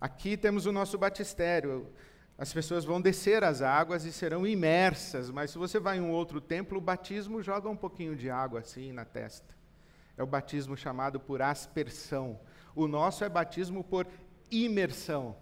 Aqui 0.00 0.36
temos 0.36 0.66
o 0.66 0.72
nosso 0.72 0.96
batistério 0.96 1.86
as 2.38 2.52
pessoas 2.52 2.84
vão 2.84 3.00
descer 3.00 3.42
as 3.42 3.62
águas 3.62 4.04
e 4.04 4.12
serão 4.12 4.46
imersas, 4.46 5.28
mas 5.28 5.50
se 5.50 5.58
você 5.58 5.80
vai 5.80 5.98
em 5.98 6.00
um 6.00 6.12
outro 6.12 6.40
templo, 6.40 6.78
o 6.78 6.80
batismo 6.80 7.42
joga 7.42 7.68
um 7.68 7.76
pouquinho 7.76 8.14
de 8.14 8.30
água 8.30 8.60
assim 8.60 8.92
na 8.92 9.04
testa. 9.04 9.52
É 10.16 10.22
o 10.22 10.26
batismo 10.26 10.76
chamado 10.76 11.18
por 11.18 11.42
aspersão. 11.42 12.38
O 12.76 12.86
nosso 12.86 13.24
é 13.24 13.28
batismo 13.28 13.82
por 13.82 14.06
imersão. 14.52 15.34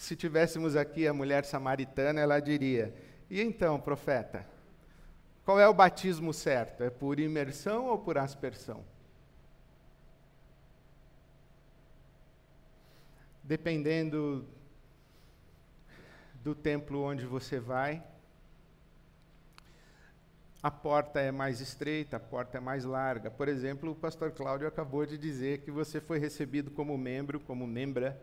Se 0.00 0.16
tivéssemos 0.16 0.76
aqui 0.76 1.06
a 1.06 1.12
mulher 1.12 1.44
samaritana, 1.44 2.22
ela 2.22 2.40
diria: 2.40 2.94
E 3.28 3.38
então, 3.42 3.78
profeta, 3.78 4.46
qual 5.44 5.60
é 5.60 5.68
o 5.68 5.74
batismo 5.74 6.32
certo? 6.32 6.82
É 6.82 6.88
por 6.88 7.20
imersão 7.20 7.84
ou 7.84 7.98
por 7.98 8.16
aspersão? 8.16 8.82
Dependendo 13.44 14.48
do 16.36 16.54
templo 16.54 17.02
onde 17.02 17.26
você 17.26 17.60
vai. 17.60 18.02
A 20.62 20.70
porta 20.70 21.20
é 21.20 21.30
mais 21.30 21.60
estreita, 21.60 22.16
a 22.16 22.20
porta 22.20 22.56
é 22.56 22.60
mais 22.60 22.86
larga. 22.86 23.30
Por 23.30 23.48
exemplo, 23.48 23.90
o 23.90 23.94
pastor 23.94 24.30
Cláudio 24.30 24.66
acabou 24.66 25.04
de 25.04 25.18
dizer 25.18 25.58
que 25.58 25.70
você 25.70 26.00
foi 26.00 26.18
recebido 26.18 26.70
como 26.70 26.96
membro, 26.96 27.38
como 27.38 27.66
membra 27.66 28.18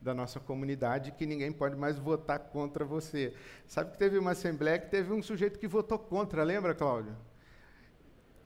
da 0.00 0.14
nossa 0.14 0.40
comunidade, 0.40 1.12
que 1.12 1.26
ninguém 1.26 1.52
pode 1.52 1.76
mais 1.76 1.98
votar 1.98 2.38
contra 2.38 2.84
você. 2.84 3.34
Sabe 3.66 3.92
que 3.92 3.98
teve 3.98 4.18
uma 4.18 4.30
assembleia 4.30 4.78
que 4.78 4.88
teve 4.88 5.12
um 5.12 5.22
sujeito 5.22 5.58
que 5.58 5.68
votou 5.68 5.98
contra, 5.98 6.42
lembra, 6.42 6.74
Cláudio? 6.74 7.14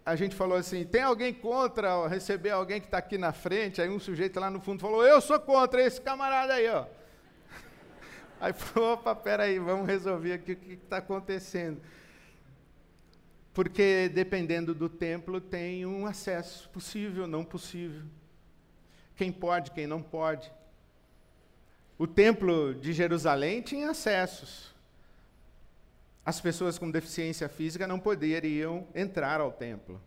A 0.05 0.17
gente 0.17 0.35
falou 0.35 0.59
assim: 0.59 0.85
tem 0.85 1.03
alguém 1.03 1.33
contra 1.33 2.07
receber 2.09 2.51
alguém 2.51 2.81
que 2.81 2.87
está 2.87 2.99
aqui 2.99 3.17
na 3.17 3.33
frente? 3.33 3.81
Aí 3.81 3.89
um 3.89 4.01
sujeito 4.01 4.39
lá 4.41 4.51
no 4.51 4.61
fundo 4.61 4.81
falou: 4.81 5.05
eu 5.07 5.21
sou 5.21 5.39
contra 5.39 5.83
esse 5.83 6.01
camarada 6.01 6.55
aí, 6.55 6.69
ó. 6.69 6.87
Aí 8.41 8.53
falou, 8.53 8.95
opa, 8.95 9.15
peraí, 9.15 9.59
vamos 9.59 9.87
resolver 9.87 10.35
aqui 10.35 10.53
o 10.53 10.57
que 10.57 10.73
está 10.75 10.99
acontecendo. 10.99 11.81
Porque 13.55 14.11
dependendo 14.13 14.75
do 14.75 14.89
templo 14.89 15.41
tem 15.41 15.87
um 15.87 16.05
acesso 16.05 16.69
possível, 16.71 17.27
não 17.27 17.45
possível. 17.45 18.03
Quem 19.15 19.31
pode, 19.31 19.71
quem 19.71 19.87
não 19.87 20.03
pode. 20.03 20.53
O 21.97 22.07
templo 22.07 22.75
de 22.75 22.93
Jerusalém 22.93 23.63
tinha 23.63 23.91
acessos. 23.91 24.75
as 26.27 26.41
pessoas 26.41 26.79
com 26.79 26.91
deficiência 26.91 27.49
física 27.49 27.87
não 27.87 28.01
poderiam 28.01 28.87
entrar 28.95 29.41
ao 29.41 29.53
templo. 29.53 30.01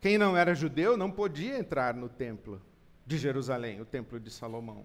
Quem 0.00 0.18
não 0.18 0.36
era 0.36 0.54
judeu 0.54 0.96
não 0.96 1.10
podia 1.10 1.56
entrar 1.56 1.94
no 1.94 2.08
templo 2.08 2.60
de 3.06 3.16
Jerusalém, 3.16 3.80
o 3.80 3.84
templo 3.84 4.18
de 4.18 4.30
Salomão. 4.30 4.84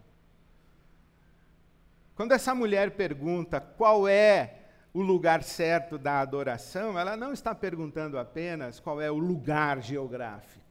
Quando 2.15 2.34
essa 2.34 2.53
mulher 2.53 2.91
pergunta 2.91 3.60
qual 3.60 4.08
é 4.08 4.60
o 4.94 5.01
lugar 5.01 5.44
certo 5.44 5.98
da 5.98 6.20
adoração, 6.22 6.98
ela 6.98 7.17
não 7.17 7.34
está 7.34 7.55
perguntando 7.55 8.17
apenas 8.17 8.79
qual 8.79 9.01
é 9.01 9.10
o 9.10 9.17
lugar 9.17 9.82
geográfico. 9.82 10.63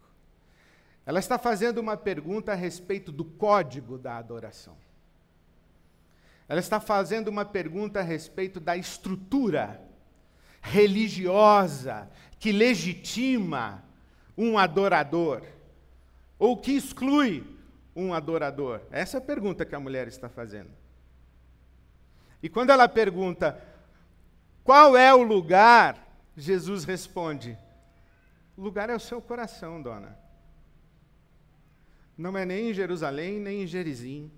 Ela 1.05 1.19
está 1.19 1.39
fazendo 1.39 1.79
uma 1.79 1.97
pergunta 1.97 2.53
a 2.53 2.55
respeito 2.55 3.11
do 3.11 3.25
código 3.25 3.99
da 3.99 4.17
adoração. 4.17 4.77
Ela 6.49 6.61
está 6.61 6.79
fazendo 6.79 7.29
uma 7.29 7.45
pergunta 7.45 8.01
a 8.01 8.03
respeito 8.03 8.61
da 8.61 8.77
estrutura 8.77 9.81
religiosa 10.61 12.11
que 12.39 12.53
legitima 12.53 13.83
um 14.37 14.59
adorador 14.59 15.43
ou 16.39 16.57
que 16.57 16.73
exclui 16.73 17.45
um 17.97 18.13
adorador. 18.13 18.83
Essa 18.91 19.17
é 19.17 19.19
a 19.19 19.25
pergunta 19.25 19.65
que 19.65 19.75
a 19.75 19.81
mulher 19.81 20.07
está 20.09 20.29
fazendo. 20.29 20.71
E 22.43 22.49
quando 22.49 22.71
ela 22.71 22.89
pergunta 22.89 23.59
qual 24.63 24.97
é 24.97 25.15
o 25.15 25.23
lugar, 25.23 26.07
Jesus 26.37 26.85
responde: 26.85 27.57
o 28.55 28.61
lugar 28.61 28.91
é 28.91 28.95
o 28.95 29.01
seu 29.01 29.23
coração, 29.23 29.81
dona. 29.81 30.19
Não 32.17 32.37
é 32.37 32.45
nem 32.45 32.71
em 32.71 32.75
Jerusalém, 32.75 33.41
nem 33.41 33.63
em 33.63 33.67
Gerizim 33.67 34.31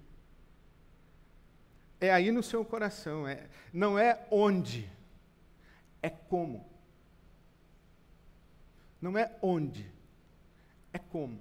é 2.00 2.12
aí 2.12 2.30
no 2.30 2.42
seu 2.42 2.64
coração. 2.64 3.26
É, 3.26 3.46
não 3.72 3.98
é 3.98 4.26
onde, 4.30 4.90
é 6.02 6.10
como. 6.10 6.66
Não 9.00 9.16
é 9.16 9.30
onde, 9.40 9.90
é 10.92 10.98
como. 10.98 11.38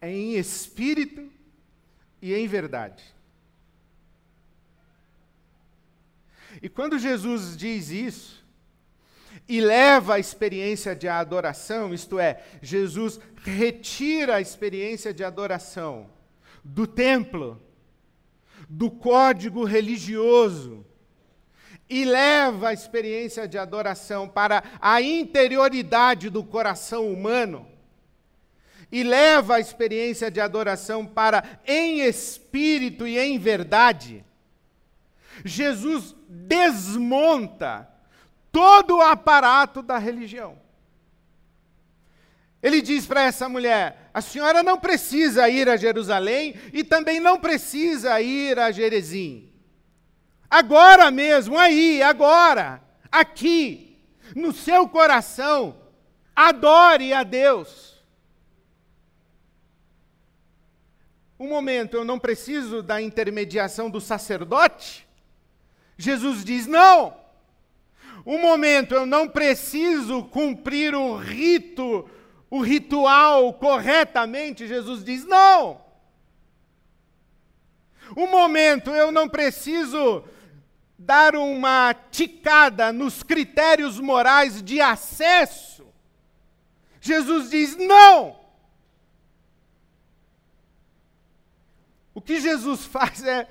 É 0.00 0.10
em 0.10 0.34
espírito 0.34 1.30
e 2.20 2.34
em 2.34 2.46
verdade. 2.46 3.04
E 6.60 6.68
quando 6.68 6.98
Jesus 6.98 7.56
diz 7.56 7.90
isso, 7.90 8.42
e 9.48 9.60
leva 9.60 10.14
a 10.14 10.18
experiência 10.18 10.94
de 10.94 11.08
adoração, 11.08 11.92
isto 11.92 12.18
é, 12.18 12.42
Jesus 12.60 13.18
retira 13.42 14.36
a 14.36 14.40
experiência 14.40 15.12
de 15.12 15.24
adoração 15.24 16.08
do 16.62 16.86
templo 16.86 17.60
do 18.74 18.90
código 18.90 19.64
religioso 19.64 20.82
e 21.90 22.06
leva 22.06 22.70
a 22.70 22.72
experiência 22.72 23.46
de 23.46 23.58
adoração 23.58 24.26
para 24.26 24.64
a 24.80 25.02
interioridade 25.02 26.30
do 26.30 26.42
coração 26.42 27.12
humano 27.12 27.66
e 28.90 29.02
leva 29.02 29.56
a 29.56 29.60
experiência 29.60 30.30
de 30.30 30.40
adoração 30.40 31.04
para 31.04 31.60
em 31.66 32.00
espírito 32.00 33.06
e 33.06 33.18
em 33.18 33.38
verdade. 33.38 34.24
Jesus 35.44 36.16
desmonta 36.26 37.86
todo 38.50 38.96
o 38.96 39.02
aparato 39.02 39.82
da 39.82 39.98
religião. 39.98 40.58
Ele 42.62 42.80
diz 42.80 43.04
para 43.06 43.24
essa 43.24 43.48
mulher: 43.48 44.10
a 44.14 44.20
senhora 44.20 44.62
não 44.62 44.78
precisa 44.78 45.48
ir 45.48 45.68
a 45.68 45.76
Jerusalém 45.76 46.54
e 46.72 46.84
também 46.84 47.18
não 47.18 47.40
precisa 47.40 48.20
ir 48.20 48.58
a 48.58 48.70
Jerezim. 48.70 49.50
Agora 50.48 51.10
mesmo, 51.10 51.58
aí, 51.58 52.02
agora, 52.02 52.82
aqui, 53.10 53.98
no 54.36 54.52
seu 54.52 54.86
coração, 54.88 55.76
adore 56.36 57.12
a 57.12 57.24
Deus. 57.24 58.00
Um 61.40 61.48
momento, 61.48 61.96
eu 61.96 62.04
não 62.04 62.18
preciso 62.20 62.82
da 62.82 63.02
intermediação 63.02 63.90
do 63.90 64.00
sacerdote? 64.00 65.08
Jesus 65.98 66.44
diz: 66.44 66.68
não. 66.68 67.20
Um 68.24 68.40
momento, 68.40 68.94
eu 68.94 69.04
não 69.04 69.28
preciso 69.28 70.22
cumprir 70.24 70.94
o 70.94 71.16
rito 71.16 72.08
o 72.52 72.60
ritual 72.60 73.54
corretamente, 73.54 74.68
Jesus 74.68 75.02
diz: 75.02 75.24
não. 75.24 75.80
Um 78.14 78.26
momento, 78.26 78.90
eu 78.90 79.10
não 79.10 79.26
preciso 79.26 80.22
dar 80.98 81.34
uma 81.34 81.94
ticada 82.10 82.92
nos 82.92 83.22
critérios 83.22 83.98
morais 83.98 84.62
de 84.62 84.82
acesso. 84.82 85.86
Jesus 87.00 87.48
diz: 87.48 87.74
não. 87.74 88.38
O 92.12 92.20
que 92.20 92.38
Jesus 92.38 92.84
faz 92.84 93.24
é 93.24 93.48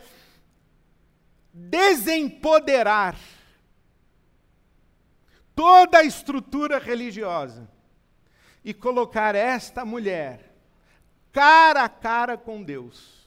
desempoderar 1.52 3.18
toda 5.56 5.98
a 5.98 6.04
estrutura 6.04 6.78
religiosa 6.78 7.68
e 8.64 8.74
colocar 8.74 9.36
esta 9.36 9.84
mulher 9.84 10.52
cara 11.32 11.84
a 11.84 11.90
cara 11.90 12.38
com 12.38 12.62
Deus. 12.62 13.22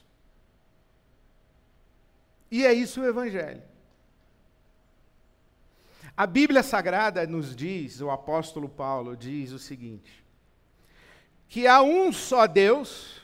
E 2.49 2.65
é 2.65 2.73
isso 2.73 3.01
o 3.01 3.05
Evangelho. 3.05 3.63
A 6.15 6.25
Bíblia 6.25 6.63
Sagrada 6.63 7.25
nos 7.27 7.55
diz, 7.55 7.99
o 7.99 8.09
apóstolo 8.09 8.69
Paulo 8.69 9.17
diz 9.17 9.51
o 9.51 9.59
seguinte: 9.59 10.23
que 11.49 11.67
há 11.67 11.81
um 11.81 12.13
só 12.13 12.47
Deus, 12.47 13.21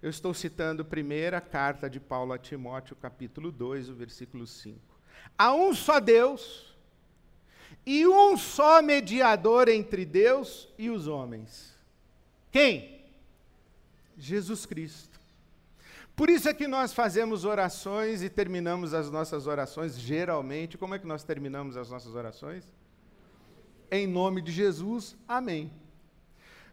eu 0.00 0.08
estou 0.08 0.32
citando 0.32 0.82
a 0.82 0.84
primeira 0.84 1.40
carta 1.40 1.90
de 1.90 1.98
Paulo 1.98 2.32
a 2.32 2.38
Timóteo, 2.38 2.94
capítulo 2.94 3.50
2, 3.50 3.88
o 3.88 3.94
versículo 3.94 4.46
5. 4.46 4.78
Há 5.36 5.52
um 5.52 5.74
só 5.74 5.98
Deus, 5.98 6.77
e 7.88 8.06
um 8.06 8.36
só 8.36 8.82
mediador 8.82 9.66
entre 9.66 10.04
Deus 10.04 10.68
e 10.76 10.90
os 10.90 11.08
homens. 11.08 11.74
Quem? 12.52 13.00
Jesus 14.14 14.66
Cristo. 14.66 15.18
Por 16.14 16.28
isso 16.28 16.50
é 16.50 16.52
que 16.52 16.68
nós 16.68 16.92
fazemos 16.92 17.46
orações 17.46 18.22
e 18.22 18.28
terminamos 18.28 18.92
as 18.92 19.10
nossas 19.10 19.46
orações, 19.46 19.98
geralmente. 19.98 20.76
Como 20.76 20.94
é 20.94 20.98
que 20.98 21.06
nós 21.06 21.24
terminamos 21.24 21.78
as 21.78 21.88
nossas 21.88 22.14
orações? 22.14 22.70
Em 23.90 24.06
nome 24.06 24.42
de 24.42 24.52
Jesus, 24.52 25.16
amém. 25.26 25.72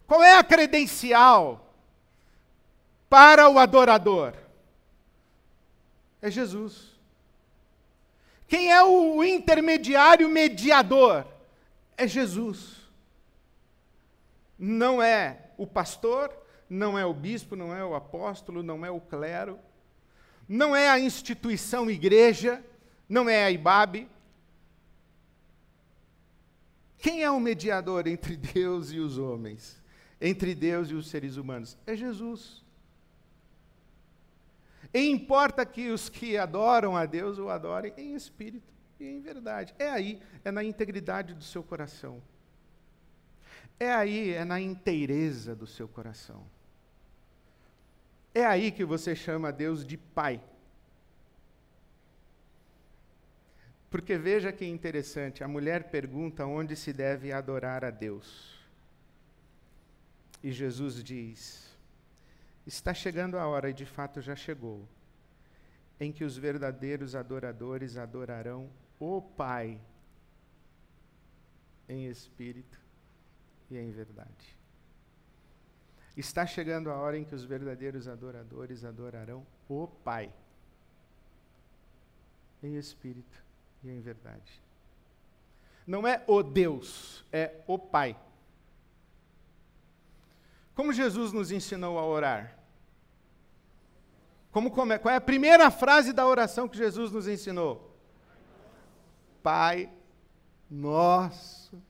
Qual 0.06 0.22
é 0.22 0.38
a 0.38 0.44
credencial 0.44 1.74
para 3.10 3.48
o 3.48 3.58
adorador? 3.58 4.34
É 6.22 6.30
Jesus. 6.30 6.95
Quem 8.48 8.72
é 8.72 8.84
o 8.84 9.24
intermediário 9.24 10.30
mediador? 10.30 11.26
É 11.98 12.08
Jesus. 12.08 12.78
Não 14.58 15.02
é 15.02 15.50
o 15.58 15.66
pastor, 15.66 16.32
não 16.70 16.98
é 16.98 17.06
o 17.06 17.14
bispo, 17.14 17.56
não 17.56 17.76
é 17.76 17.84
o 17.84 17.96
apóstolo, 17.96 18.64
não 18.64 18.86
é 18.86 18.92
o 18.92 19.00
clero, 19.00 19.60
não 20.48 20.76
é 20.76 20.90
a 20.90 21.00
instituição 21.00 21.90
igreja, 21.90 22.64
não 23.08 23.30
é 23.30 23.46
a 23.46 23.52
IBAB. 23.52 24.08
Quem 26.98 27.24
é 27.24 27.30
o 27.30 27.40
mediador 27.40 28.08
entre 28.08 28.36
Deus 28.36 28.92
e 28.92 29.00
os 29.00 29.18
homens? 29.18 29.82
Entre 30.20 30.56
Deus 30.56 30.90
e 30.90 30.96
os 30.96 31.08
seres 31.08 31.36
humanos? 31.38 31.78
É 31.86 31.96
Jesus. 31.96 32.65
E 34.96 35.10
importa 35.10 35.66
que 35.66 35.90
os 35.90 36.08
que 36.08 36.38
adoram 36.38 36.96
a 36.96 37.06
Deus 37.06 37.38
o 37.38 37.50
adorem 37.50 37.94
em 37.98 38.16
espírito 38.16 38.74
e 38.98 39.06
em 39.06 39.20
verdade. 39.20 39.76
É 39.78 39.90
aí, 39.90 40.22
é 40.42 40.50
na 40.52 40.64
integridade 40.64 41.34
do 41.34 41.44
seu 41.44 41.62
coração. 41.62 42.24
É 43.78 43.92
aí, 43.92 44.30
é 44.30 44.46
na 44.46 44.58
inteireza 44.58 45.54
do 45.54 45.68
seu 45.68 45.86
coração. 45.86 46.48
É 48.34 48.46
aí 48.46 48.72
que 48.72 48.86
você 48.86 49.14
chama 49.14 49.52
Deus 49.52 49.86
de 49.86 49.98
Pai. 49.98 50.42
Porque 53.90 54.18
veja 54.18 54.50
que 54.54 54.66
interessante, 54.66 55.44
a 55.44 55.48
mulher 55.50 55.90
pergunta 55.90 56.46
onde 56.46 56.74
se 56.74 56.94
deve 56.94 57.34
adorar 57.34 57.84
a 57.84 57.90
Deus. 57.90 58.58
E 60.42 60.54
Jesus 60.54 61.04
diz: 61.04 61.75
Está 62.66 62.94
chegando 62.94 63.38
a 63.38 63.48
hora, 63.48 63.70
e 63.70 63.74
de 63.74 63.86
fato 63.86 64.22
já 64.22 64.36
chegou, 64.36 64.88
em 66.00 66.12
que 66.12 66.24
os 66.24 66.38
verdadeiros 66.38 67.16
adoradores 67.16 67.98
adorarão 67.98 68.70
o 69.00 69.22
Pai 69.22 69.80
em 71.88 72.08
espírito 72.08 72.80
e 73.70 73.78
em 73.78 73.92
verdade. 73.92 74.58
Está 76.18 76.46
chegando 76.46 76.90
a 76.90 76.96
hora 76.96 77.18
em 77.18 77.26
que 77.26 77.36
os 77.36 77.44
verdadeiros 77.44 78.08
adoradores 78.08 78.84
adorarão 78.84 79.46
o 79.68 79.88
Pai 79.88 80.32
em 82.64 82.78
espírito 82.78 83.44
e 83.84 83.90
em 83.90 84.00
verdade. 84.00 84.62
Não 85.86 86.08
é 86.08 86.24
o 86.28 86.42
Deus, 86.42 87.24
é 87.32 87.62
o 87.68 87.78
Pai. 87.78 88.18
Como 90.76 90.92
Jesus 90.92 91.32
nos 91.32 91.52
ensinou 91.52 91.98
a 91.98 92.06
orar? 92.06 92.60
Como, 94.52 94.70
como 94.70 94.94
é, 94.94 94.98
qual 94.98 95.14
é 95.14 95.18
a 95.18 95.22
primeira 95.22 95.72
frase 95.72 96.14
da 96.14 96.28
oração 96.28 96.68
que 96.68 96.78
Jesus 96.78 97.12
nos 97.12 97.28
ensinou? 97.28 97.98
Pai 99.42 99.92
nosso 100.70 101.82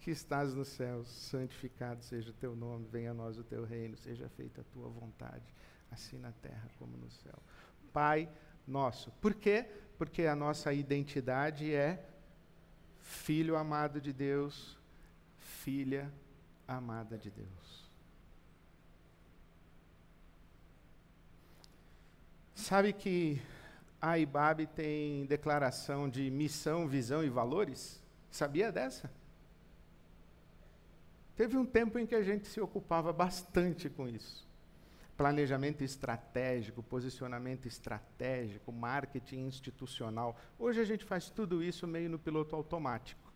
que 0.00 0.10
estás 0.10 0.52
nos 0.52 0.68
céus, 0.68 1.08
santificado 1.08 2.02
seja 2.02 2.30
o 2.30 2.34
teu 2.34 2.56
nome, 2.56 2.86
venha 2.90 3.12
a 3.12 3.14
nós 3.14 3.38
o 3.38 3.44
teu 3.44 3.64
reino, 3.64 3.96
seja 3.96 4.28
feita 4.30 4.60
a 4.60 4.64
tua 4.64 4.88
vontade, 4.88 5.54
assim 5.90 6.18
na 6.18 6.32
terra 6.32 6.68
como 6.78 6.96
no 6.96 7.08
céu. 7.10 7.38
Pai 7.92 8.28
nosso. 8.66 9.10
Por 9.20 9.34
quê? 9.34 9.64
Porque 9.96 10.26
a 10.26 10.34
nossa 10.34 10.72
identidade 10.72 11.72
é 11.72 12.04
filho 12.98 13.56
amado 13.56 14.00
de 14.00 14.12
Deus, 14.12 14.76
filha 15.38 16.12
amada 16.66 17.16
de 17.16 17.30
Deus. 17.30 17.81
Sabe 22.54 22.92
que 22.92 23.40
a 24.00 24.18
IBAB 24.18 24.66
tem 24.66 25.26
declaração 25.26 26.08
de 26.08 26.30
missão, 26.30 26.86
visão 26.86 27.24
e 27.24 27.28
valores? 27.28 28.02
Sabia 28.30 28.72
dessa? 28.72 29.10
Teve 31.36 31.56
um 31.56 31.64
tempo 31.64 31.98
em 31.98 32.06
que 32.06 32.14
a 32.14 32.22
gente 32.22 32.46
se 32.46 32.60
ocupava 32.60 33.12
bastante 33.12 33.88
com 33.88 34.08
isso. 34.08 34.46
Planejamento 35.16 35.82
estratégico, 35.82 36.82
posicionamento 36.82 37.66
estratégico, 37.66 38.72
marketing 38.72 39.46
institucional. 39.46 40.36
Hoje 40.58 40.80
a 40.80 40.84
gente 40.84 41.04
faz 41.04 41.30
tudo 41.30 41.62
isso 41.62 41.86
meio 41.86 42.10
no 42.10 42.18
piloto 42.18 42.56
automático. 42.56 43.32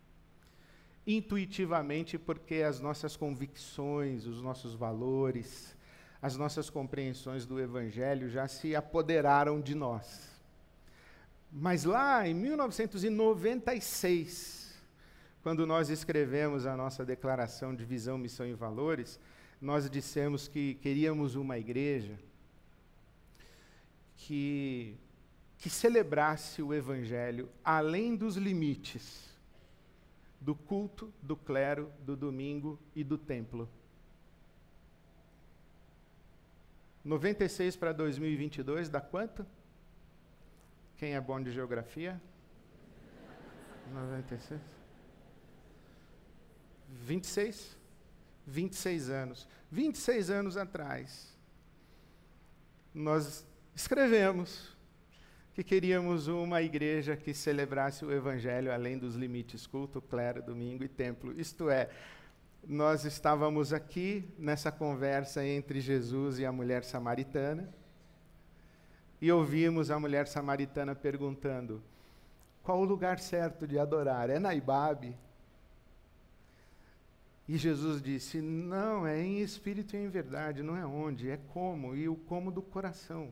Intuitivamente, 1.05 2.17
porque 2.17 2.55
as 2.55 2.79
nossas 2.79 3.15
convicções, 3.15 4.25
os 4.25 4.41
nossos 4.41 4.73
valores, 4.73 5.76
as 6.27 6.35
nossas 6.35 6.69
compreensões 6.69 7.45
do 7.45 7.57
Evangelho 7.57 8.29
já 8.29 8.49
se 8.49 8.75
apoderaram 8.75 9.61
de 9.61 9.73
nós. 9.73 10.29
Mas 11.49 11.85
lá 11.85 12.27
em 12.27 12.33
1996, 12.33 14.75
quando 15.41 15.65
nós 15.65 15.89
escrevemos 15.89 16.65
a 16.65 16.75
nossa 16.75 17.05
declaração 17.05 17.73
de 17.73 17.85
visão, 17.85 18.17
missão 18.17 18.45
e 18.45 18.53
valores, 18.53 19.17
nós 19.61 19.89
dissemos 19.89 20.49
que 20.49 20.73
queríamos 20.75 21.35
uma 21.35 21.57
igreja 21.57 22.19
que, 24.17 24.97
que 25.57 25.69
celebrasse 25.69 26.61
o 26.61 26.73
Evangelho 26.73 27.47
além 27.63 28.17
dos 28.17 28.35
limites 28.35 29.33
do 30.41 30.53
culto, 30.53 31.09
do 31.21 31.37
clero, 31.37 31.89
do 32.05 32.17
domingo 32.17 32.77
e 32.93 33.01
do 33.01 33.17
templo. 33.17 33.69
96 37.07 37.77
para 37.77 37.93
2022 37.93 38.89
dá 38.89 38.99
quanto? 38.99 39.45
Quem 40.97 41.15
é 41.15 41.21
bom 41.21 41.41
de 41.41 41.51
geografia? 41.53 42.21
96? 43.93 44.59
26? 46.89 47.77
26 48.45 49.09
anos. 49.09 49.47
26 49.71 50.29
anos 50.29 50.57
atrás, 50.57 51.33
nós 52.93 53.45
escrevemos 53.73 54.75
que 55.53 55.63
queríamos 55.63 56.27
uma 56.27 56.61
igreja 56.61 57.15
que 57.15 57.33
celebrasse 57.33 58.03
o 58.03 58.11
Evangelho 58.11 58.71
além 58.71 58.97
dos 58.97 59.15
limites 59.15 59.65
culto, 59.65 60.01
clero, 60.01 60.43
domingo 60.43 60.83
e 60.83 60.89
templo. 60.89 61.33
Isto 61.39 61.69
é, 61.69 61.89
nós 62.65 63.05
estávamos 63.05 63.73
aqui 63.73 64.27
nessa 64.37 64.71
conversa 64.71 65.45
entre 65.45 65.81
Jesus 65.81 66.39
e 66.39 66.45
a 66.45 66.51
mulher 66.51 66.83
samaritana 66.83 67.73
e 69.21 69.31
ouvimos 69.31 69.89
a 69.89 69.99
mulher 69.99 70.27
samaritana 70.27 70.95
perguntando: 70.95 71.81
qual 72.63 72.79
o 72.79 72.85
lugar 72.85 73.19
certo 73.19 73.67
de 73.67 73.79
adorar? 73.79 74.29
É 74.29 74.39
na 74.39 74.53
Ibabe? 74.53 75.15
E 77.47 77.57
Jesus 77.57 78.01
disse: 78.01 78.41
Não, 78.41 79.07
é 79.07 79.19
em 79.21 79.39
espírito 79.39 79.95
e 79.95 79.99
em 79.99 80.09
verdade, 80.09 80.61
não 80.61 80.75
é 80.75 80.85
onde, 80.85 81.29
é 81.29 81.37
como, 81.37 81.95
e 81.95 82.07
o 82.07 82.15
como 82.15 82.51
do 82.51 82.61
coração. 82.61 83.31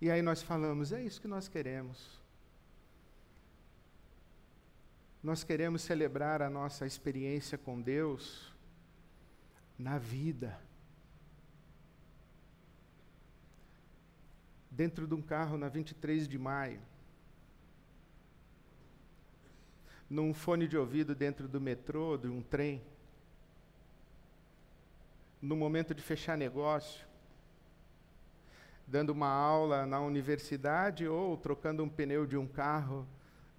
E 0.00 0.10
aí 0.10 0.22
nós 0.22 0.42
falamos: 0.42 0.92
É 0.92 1.02
isso 1.02 1.20
que 1.20 1.28
nós 1.28 1.48
queremos. 1.48 2.20
Nós 5.22 5.42
queremos 5.42 5.82
celebrar 5.82 6.40
a 6.42 6.48
nossa 6.48 6.86
experiência 6.86 7.58
com 7.58 7.80
Deus 7.80 8.54
na 9.76 9.98
vida. 9.98 10.56
Dentro 14.70 15.08
de 15.08 15.14
um 15.14 15.20
carro 15.20 15.58
na 15.58 15.68
23 15.68 16.28
de 16.28 16.38
maio. 16.38 16.80
Num 20.08 20.32
fone 20.32 20.68
de 20.68 20.76
ouvido 20.76 21.16
dentro 21.16 21.48
do 21.48 21.60
metrô, 21.60 22.16
de 22.16 22.28
um 22.28 22.40
trem 22.40 22.80
no 25.40 25.54
momento 25.54 25.94
de 25.94 26.02
fechar 26.02 26.36
negócio, 26.36 27.06
dando 28.86 29.10
uma 29.10 29.28
aula 29.28 29.86
na 29.86 30.00
universidade 30.00 31.06
ou 31.06 31.36
trocando 31.36 31.82
um 31.82 31.88
pneu 31.88 32.26
de 32.26 32.36
um 32.36 32.46
carro 32.46 33.06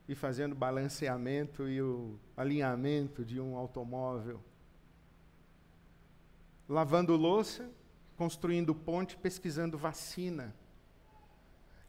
e 0.10 0.16
fazendo 0.16 0.56
balanceamento 0.56 1.70
e 1.70 1.80
o 1.80 2.18
alinhamento 2.36 3.24
de 3.24 3.40
um 3.40 3.56
automóvel. 3.56 4.44
Lavando 6.68 7.16
louça, 7.16 7.70
construindo 8.18 8.74
ponte, 8.74 9.16
pesquisando 9.16 9.78
vacina. 9.78 10.56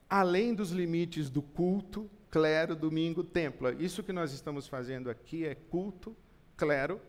Além 0.06 0.54
dos 0.54 0.70
limites 0.70 1.30
do 1.30 1.40
culto, 1.40 2.10
clero, 2.30 2.76
domingo, 2.76 3.24
templo. 3.24 3.72
Isso 3.82 4.02
que 4.02 4.12
nós 4.12 4.34
estamos 4.34 4.68
fazendo 4.68 5.08
aqui 5.08 5.46
é 5.46 5.54
culto, 5.54 6.14
clero, 6.58 7.00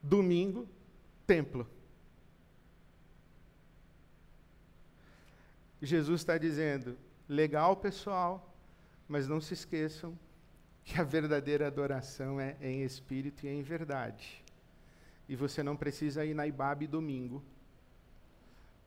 domingo, 0.00 0.68
templo. 1.26 1.68
Jesus 5.82 6.20
está 6.20 6.38
dizendo: 6.38 6.96
legal, 7.28 7.74
pessoal, 7.74 8.49
mas 9.10 9.26
não 9.26 9.40
se 9.40 9.54
esqueçam 9.54 10.16
que 10.84 11.00
a 11.00 11.02
verdadeira 11.02 11.66
adoração 11.66 12.40
é 12.40 12.56
em 12.60 12.84
espírito 12.84 13.44
e 13.44 13.48
em 13.48 13.60
verdade. 13.60 14.40
E 15.28 15.34
você 15.34 15.64
não 15.64 15.76
precisa 15.76 16.24
ir 16.24 16.32
na 16.32 16.46
Ibabe 16.46 16.86
domingo. 16.86 17.42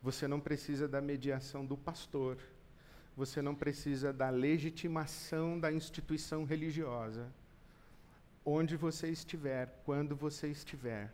Você 0.01 0.25
não 0.25 0.39
precisa 0.39 0.88
da 0.88 1.01
mediação 1.01 1.65
do 1.65 1.75
pastor. 1.75 2.38
Você 3.17 3.41
não 3.41 3.53
precisa 3.53 4.13
da 4.13 4.29
legitimação 4.29 5.59
da 5.59 5.73
instituição 5.73 6.45
religiosa. 6.45 7.29
Onde 8.45 8.77
você 8.77 9.09
estiver, 9.09 9.81
quando 9.83 10.15
você 10.15 10.47
estiver, 10.47 11.13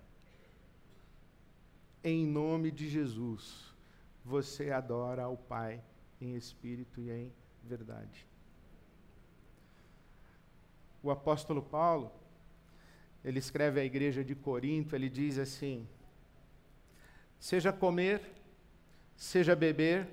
em 2.04 2.28
nome 2.28 2.70
de 2.70 2.88
Jesus, 2.88 3.74
você 4.24 4.70
adora 4.70 5.24
ao 5.24 5.36
Pai 5.36 5.84
em 6.22 6.36
espírito 6.36 7.02
e 7.02 7.10
em 7.10 7.34
verdade. 7.64 8.30
O 11.02 11.12
apóstolo 11.12 11.62
Paulo, 11.62 12.12
ele 13.24 13.40
escreve 13.40 13.80
à 13.80 13.86
igreja 13.86 14.24
de 14.24 14.36
Corinto, 14.36 14.96
ele 14.96 15.10
diz 15.10 15.38
assim: 15.38 15.88
seja 17.40 17.72
comer, 17.72 18.22
seja 19.16 19.56
beber, 19.56 20.08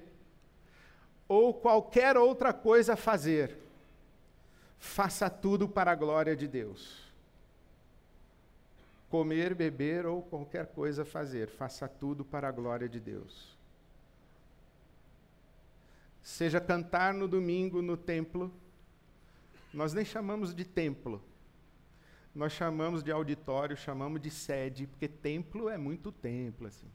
ou 1.29 1.53
qualquer 1.53 2.17
outra 2.17 2.53
coisa 2.53 2.97
fazer, 2.97 3.57
faça 4.79 5.29
tudo 5.29 5.69
para 5.69 5.93
a 5.93 5.95
glória 5.95 6.37
de 6.37 6.47
Deus 6.47 7.07
comer, 9.09 9.55
beber 9.55 10.05
ou 10.07 10.23
qualquer 10.23 10.67
coisa 10.67 11.05
fazer, 11.05 11.49
faça 11.49 11.89
tudo 11.89 12.25
para 12.25 12.49
a 12.49 12.53
glória 12.53 12.89
de 12.89 13.01
Deus. 13.01 13.57
Seja 16.23 16.61
cantar 16.61 17.15
no 17.15 17.29
domingo 17.29 17.81
no 17.81 17.97
templo, 17.97 18.53
nós 19.73 19.93
nem 19.93 20.05
chamamos 20.05 20.55
de 20.55 20.65
templo, 20.65 21.23
nós 22.35 22.53
chamamos 22.53 23.03
de 23.03 23.11
auditório, 23.11 23.77
chamamos 23.77 24.21
de 24.21 24.31
sede, 24.31 24.87
porque 24.87 25.09
templo 25.09 25.69
é 25.71 25.79
muito 25.79 26.13
templo, 26.13 26.67
assim. 26.67 26.87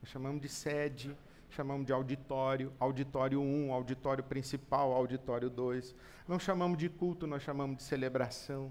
Nós 0.00 0.10
chamamos 0.10 0.40
de 0.40 0.48
sede, 0.48 1.14
chamamos 1.50 1.86
de 1.86 1.92
auditório, 1.92 2.72
auditório 2.80 3.40
1, 3.40 3.72
auditório 3.72 4.24
principal, 4.24 4.92
auditório 4.92 5.50
2. 5.50 5.94
Não 6.26 6.38
chamamos 6.38 6.78
de 6.78 6.88
culto, 6.88 7.26
nós 7.26 7.42
chamamos 7.42 7.76
de 7.76 7.82
celebração. 7.82 8.70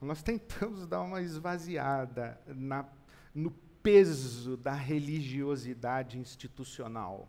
Nós 0.00 0.22
tentamos 0.22 0.86
dar 0.86 1.00
uma 1.00 1.20
esvaziada 1.20 2.40
na, 2.46 2.86
no 3.34 3.50
peso 3.82 4.56
da 4.56 4.72
religiosidade 4.72 6.18
institucional. 6.18 7.28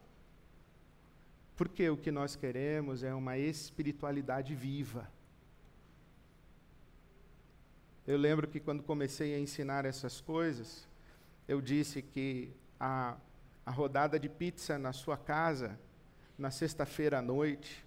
Porque 1.60 1.89
o 1.89 1.98
que 1.98 2.10
nós 2.10 2.38
queremos 2.38 3.04
é 3.04 3.13
uma 3.13 3.38
espiritualidade 3.38 4.56
viva. 4.56 5.12
Eu 8.08 8.17
lembro 8.17 8.48
que 8.48 8.62
quando 8.62 8.82
comecei 8.82 9.36
a 9.36 9.39
ensinar 9.39 9.84
essas 9.84 10.22
coisas, 10.22 10.88
eu 11.50 11.60
disse 11.60 12.02
que 12.02 12.50
a, 12.80 13.17
a 13.65 13.72
rodada 13.72 14.17
de 14.17 14.30
pizza 14.30 14.80
na 14.80 14.93
sua 14.93 15.17
casa, 15.17 15.78
na 16.38 16.50
sexta-feira 16.50 17.19
à 17.19 17.22
noite, 17.22 17.86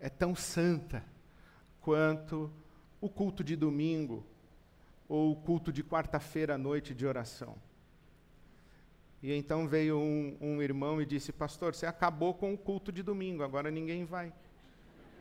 é 0.00 0.08
tão 0.08 0.34
santa 0.34 1.00
quanto 1.80 2.50
o 3.00 3.08
culto 3.08 3.44
de 3.44 3.54
domingo 3.54 4.26
ou 5.08 5.30
o 5.30 5.36
culto 5.36 5.72
de 5.72 5.84
quarta-feira 5.84 6.56
à 6.56 6.58
noite 6.58 6.92
de 6.92 7.06
oração. 7.06 7.56
E 9.24 9.32
então 9.32 9.66
veio 9.66 9.96
um, 9.96 10.36
um, 10.38 10.60
irmão 10.60 11.00
e 11.00 11.06
disse: 11.06 11.32
Pastor, 11.32 11.74
você 11.74 11.86
acabou 11.86 12.34
com 12.34 12.52
o 12.52 12.58
culto 12.58 12.92
de 12.92 13.02
domingo, 13.02 13.42
agora 13.42 13.70
ninguém 13.70 14.04
vai. 14.04 14.30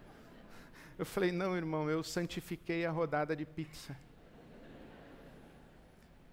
Eu 1.00 1.06
falei: 1.06 1.32
Não, 1.32 1.56
irmão, 1.56 1.90
eu 1.90 2.04
santifiquei 2.04 2.86
a 2.86 2.92
rodada 2.92 3.34
de 3.34 3.46
pizza. 3.46 3.98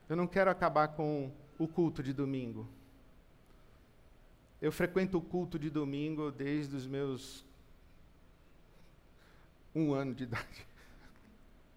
Eu 0.09 0.16
não 0.16 0.26
quero 0.26 0.50
acabar 0.50 0.88
com 0.88 1.30
o 1.61 1.68
culto 1.68 2.02
de 2.02 2.12
domingo. 2.12 2.68
Eu 4.61 4.72
frequento 4.72 5.18
o 5.18 5.22
culto 5.22 5.56
de 5.56 5.70
domingo 5.70 6.33
desde 6.33 6.74
os 6.74 6.88
meus 6.88 7.44
um 9.72 9.94
ano 9.94 10.12
de 10.12 10.24
idade. 10.24 10.66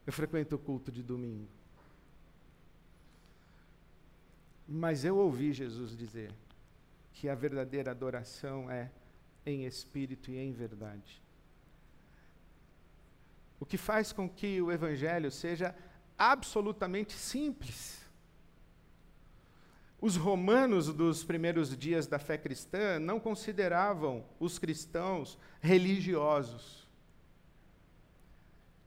Eu 0.08 0.12
frequento 0.12 0.56
o 0.56 0.60
culto 0.60 0.91
de 0.91 1.03
domingo. 1.03 1.47
Mas 4.75 5.05
eu 5.05 5.17
ouvi 5.17 5.53
Jesus 5.53 5.95
dizer 5.95 6.33
que 7.13 7.29
a 7.29 7.36
verdadeira 7.36 7.91
adoração 7.91 8.71
é 8.71 8.89
em 9.45 9.65
espírito 9.65 10.31
e 10.31 10.38
em 10.39 10.51
verdade. 10.51 11.21
O 13.59 13.67
que 13.67 13.77
faz 13.77 14.12
com 14.12 14.27
que 14.27 14.59
o 14.63 14.71
evangelho 14.71 15.29
seja 15.29 15.75
absolutamente 16.17 17.13
simples. 17.13 18.03
Os 20.01 20.15
romanos 20.15 20.91
dos 20.91 21.23
primeiros 21.23 21.77
dias 21.77 22.07
da 22.07 22.17
fé 22.17 22.36
cristã 22.36 22.97
não 22.99 23.19
consideravam 23.19 24.25
os 24.39 24.57
cristãos 24.57 25.38
religiosos. 25.62 26.88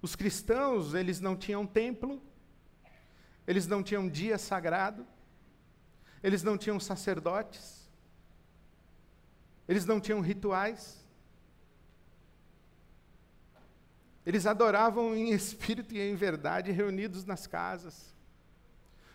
Os 0.02 0.16
cristãos, 0.16 0.94
eles 0.94 1.20
não 1.20 1.36
tinham 1.36 1.64
templo, 1.64 2.20
eles 3.46 3.68
não 3.68 3.84
tinham 3.84 4.08
dia 4.08 4.36
sagrado, 4.36 5.06
eles 6.26 6.42
não 6.42 6.58
tinham 6.58 6.80
sacerdotes, 6.80 7.88
eles 9.68 9.86
não 9.86 10.00
tinham 10.00 10.20
rituais. 10.20 11.00
Eles 14.26 14.44
adoravam 14.44 15.14
em 15.14 15.30
espírito 15.38 15.94
e 15.94 16.00
em 16.00 16.16
verdade, 16.16 16.72
reunidos 16.72 17.24
nas 17.24 17.46
casas. 17.46 18.12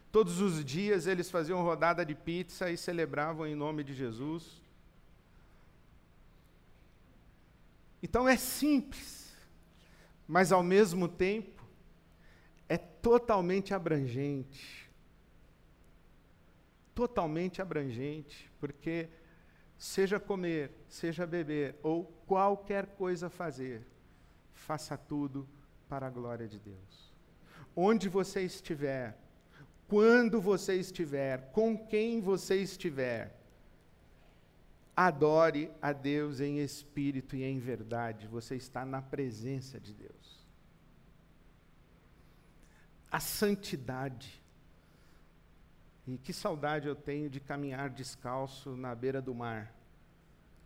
Todos 0.09 0.39
os 0.39 0.63
dias 0.63 1.05
eles 1.05 1.29
faziam 1.29 1.61
rodada 1.61 2.05
de 2.05 2.15
pizza 2.15 2.71
e 2.71 2.77
celebravam 2.77 3.45
em 3.45 3.55
nome 3.55 3.83
de 3.83 3.93
Jesus. 3.93 4.61
Então 8.01 8.25
é 8.25 8.37
simples, 8.37 9.35
mas 10.25 10.53
ao 10.53 10.63
mesmo 10.63 11.09
tempo 11.09 11.61
é 12.69 12.77
totalmente 12.77 13.73
abrangente. 13.73 14.89
Totalmente 16.93 17.61
abrangente, 17.61 18.51
porque 18.59 19.09
seja 19.77 20.19
comer, 20.19 20.71
seja 20.87 21.25
beber 21.25 21.75
ou 21.81 22.05
qualquer 22.25 22.85
coisa 22.87 23.29
fazer, 23.29 23.87
faça 24.53 24.97
tudo 24.97 25.47
para 25.89 26.07
a 26.07 26.09
glória 26.09 26.47
de 26.47 26.59
Deus. 26.59 27.11
Onde 27.75 28.07
você 28.07 28.41
estiver, 28.41 29.17
quando 29.87 30.39
você 30.39 30.75
estiver, 30.75 31.51
com 31.51 31.77
quem 31.77 32.21
você 32.21 32.61
estiver, 32.61 33.41
adore 34.95 35.71
a 35.81 35.91
Deus 35.91 36.39
em 36.39 36.59
espírito 36.59 37.35
e 37.35 37.43
em 37.43 37.59
verdade, 37.59 38.27
você 38.27 38.55
está 38.55 38.85
na 38.85 39.01
presença 39.01 39.79
de 39.79 39.93
Deus. 39.93 40.45
A 43.09 43.19
santidade. 43.19 44.40
E 46.07 46.17
que 46.17 46.33
saudade 46.33 46.87
eu 46.87 46.95
tenho 46.95 47.29
de 47.29 47.39
caminhar 47.39 47.89
descalço 47.89 48.75
na 48.75 48.93
beira 48.95 49.21
do 49.21 49.33
mar. 49.33 49.73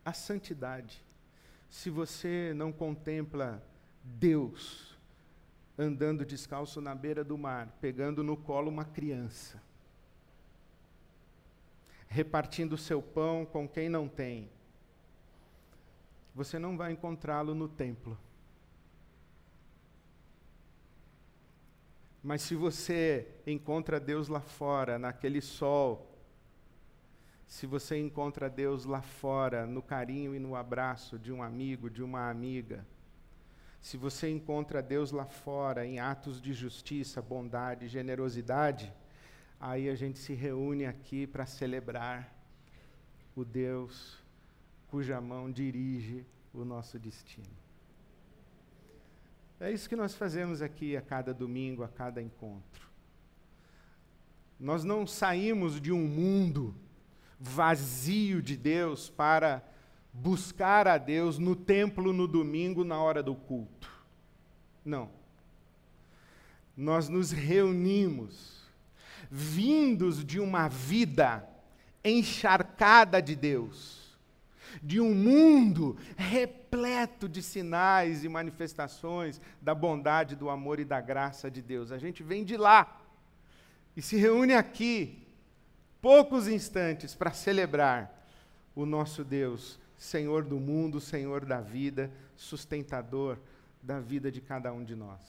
A 0.03 0.13
santidade. 0.13 1.03
Se 1.69 1.89
você 1.89 2.53
não 2.55 2.71
contempla 2.71 3.61
Deus, 4.03 4.97
andando 5.77 6.25
descalço 6.25 6.79
na 6.79 6.95
beira 6.95 7.23
do 7.23 7.37
mar, 7.37 7.67
pegando 7.81 8.23
no 8.23 8.37
colo 8.37 8.69
uma 8.69 8.85
criança, 8.85 9.61
repartindo 12.07 12.77
seu 12.77 13.01
pão 13.01 13.45
com 13.45 13.67
quem 13.67 13.89
não 13.89 14.07
tem, 14.07 14.49
você 16.33 16.59
não 16.59 16.77
vai 16.77 16.91
encontrá-lo 16.91 17.53
no 17.53 17.67
templo. 17.67 18.17
Mas 22.25 22.41
se 22.41 22.55
você 22.55 23.27
encontra 23.45 23.99
Deus 23.99 24.29
lá 24.29 24.41
fora, 24.41 24.97
naquele 24.97 25.41
sol, 25.41 26.11
se 27.45 27.67
você 27.67 27.99
encontra 27.99 28.49
Deus 28.49 28.83
lá 28.83 28.99
fora, 28.99 29.67
no 29.67 29.79
carinho 29.79 30.33
e 30.33 30.39
no 30.39 30.55
abraço 30.55 31.19
de 31.19 31.31
um 31.31 31.43
amigo, 31.43 31.87
de 31.87 32.01
uma 32.01 32.27
amiga, 32.27 32.83
se 33.79 33.95
você 33.95 34.27
encontra 34.27 34.81
Deus 34.81 35.11
lá 35.11 35.27
fora 35.27 35.85
em 35.85 35.99
atos 35.99 36.41
de 36.41 36.51
justiça, 36.51 37.21
bondade, 37.21 37.87
generosidade, 37.87 38.91
aí 39.59 39.87
a 39.87 39.93
gente 39.93 40.17
se 40.17 40.33
reúne 40.33 40.87
aqui 40.87 41.27
para 41.27 41.45
celebrar 41.45 42.35
o 43.35 43.45
Deus 43.45 44.17
cuja 44.87 45.21
mão 45.21 45.51
dirige 45.51 46.25
o 46.51 46.65
nosso 46.65 46.97
destino. 46.97 47.64
É 49.59 49.71
isso 49.71 49.87
que 49.87 49.95
nós 49.95 50.13
fazemos 50.15 50.61
aqui 50.61 50.97
a 50.97 51.01
cada 51.01 51.33
domingo, 51.33 51.83
a 51.83 51.87
cada 51.87 52.21
encontro. 52.21 52.85
Nós 54.59 54.83
não 54.83 55.07
saímos 55.07 55.79
de 55.79 55.91
um 55.91 56.07
mundo 56.07 56.75
vazio 57.39 58.41
de 58.41 58.55
Deus 58.57 59.09
para 59.09 59.63
buscar 60.13 60.87
a 60.87 60.97
Deus 60.97 61.37
no 61.37 61.55
templo 61.55 62.13
no 62.13 62.27
domingo, 62.27 62.83
na 62.83 62.97
hora 63.01 63.21
do 63.21 63.35
culto. 63.35 63.89
Não. 64.83 65.09
Nós 66.75 67.09
nos 67.09 67.31
reunimos, 67.31 68.63
vindos 69.29 70.23
de 70.23 70.39
uma 70.39 70.67
vida 70.67 71.47
encharcada 72.03 73.21
de 73.21 73.35
Deus, 73.35 74.04
de 74.81 74.99
um 74.99 75.13
mundo 75.13 75.97
repleto 76.15 77.27
de 77.27 77.41
sinais 77.41 78.23
e 78.23 78.29
manifestações 78.29 79.39
da 79.61 79.75
bondade, 79.75 80.35
do 80.35 80.49
amor 80.49 80.79
e 80.79 80.85
da 80.85 81.01
graça 81.01 81.49
de 81.49 81.61
Deus. 81.61 81.91
A 81.91 81.97
gente 81.97 82.23
vem 82.23 82.43
de 82.43 82.57
lá 82.57 83.01
e 83.95 84.01
se 84.01 84.17
reúne 84.17 84.53
aqui, 84.53 85.25
poucos 86.01 86.47
instantes, 86.47 87.15
para 87.15 87.31
celebrar 87.31 88.23
o 88.75 88.85
nosso 88.85 89.23
Deus 89.23 89.79
Senhor 89.97 90.43
do 90.43 90.59
mundo, 90.59 90.99
Senhor 90.99 91.45
da 91.45 91.61
vida, 91.61 92.11
sustentador 92.35 93.37
da 93.81 93.99
vida 93.99 94.31
de 94.31 94.41
cada 94.41 94.73
um 94.73 94.83
de 94.83 94.95
nós. 94.95 95.21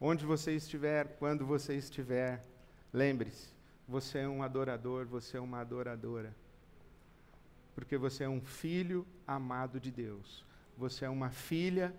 Onde 0.00 0.24
você 0.24 0.54
estiver, 0.54 1.16
quando 1.18 1.46
você 1.46 1.76
estiver, 1.76 2.44
lembre-se, 2.92 3.48
você 3.88 4.18
é 4.18 4.28
um 4.28 4.42
adorador, 4.42 5.06
você 5.06 5.36
é 5.36 5.40
uma 5.40 5.60
adoradora. 5.60 6.34
Porque 7.74 7.96
você 7.96 8.24
é 8.24 8.28
um 8.28 8.40
filho 8.40 9.06
amado 9.26 9.80
de 9.80 9.90
Deus. 9.90 10.44
Você 10.76 11.04
é 11.04 11.08
uma 11.08 11.30
filha 11.30 11.94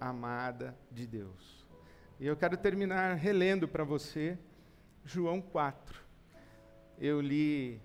amada 0.00 0.76
de 0.90 1.06
Deus. 1.06 1.66
E 2.18 2.26
eu 2.26 2.36
quero 2.36 2.56
terminar 2.56 3.14
relendo 3.14 3.66
para 3.66 3.84
você 3.84 4.38
João 5.04 5.40
4. 5.40 6.00
Eu 6.98 7.20
li 7.20 7.80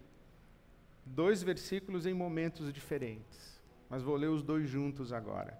dois 1.05 1.43
versículos 1.43 2.05
em 2.05 2.13
momentos 2.13 2.73
diferentes, 2.73 3.61
mas 3.89 4.01
vou 4.01 4.15
ler 4.15 4.27
os 4.27 4.43
dois 4.43 4.67
juntos 4.67 5.13
agora. 5.13 5.57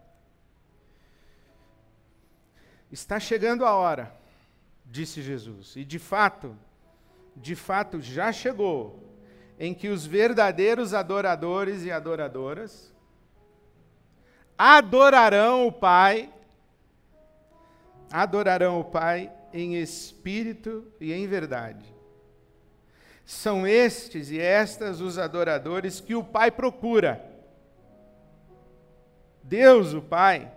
Está 2.91 3.19
chegando 3.19 3.65
a 3.65 3.73
hora, 3.73 4.15
disse 4.85 5.21
Jesus, 5.21 5.75
e 5.75 5.83
de 5.83 5.99
fato, 5.99 6.57
de 7.35 7.55
fato 7.55 8.01
já 8.01 8.31
chegou, 8.31 9.14
em 9.59 9.73
que 9.73 9.87
os 9.87 10.05
verdadeiros 10.05 10.93
adoradores 10.93 11.83
e 11.83 11.91
adoradoras 11.91 12.93
adorarão 14.57 15.67
o 15.67 15.71
Pai, 15.71 16.31
adorarão 18.11 18.79
o 18.79 18.83
Pai 18.83 19.31
em 19.53 19.75
espírito 19.75 20.85
e 20.99 21.13
em 21.13 21.27
verdade. 21.27 21.93
São 23.25 23.65
estes 23.65 24.29
e 24.29 24.39
estas 24.39 25.01
os 25.01 25.17
adoradores 25.17 25.99
que 25.99 26.15
o 26.15 26.23
Pai 26.23 26.51
procura. 26.51 27.25
Deus, 29.41 29.93
o 29.93 30.01
Pai, 30.01 30.51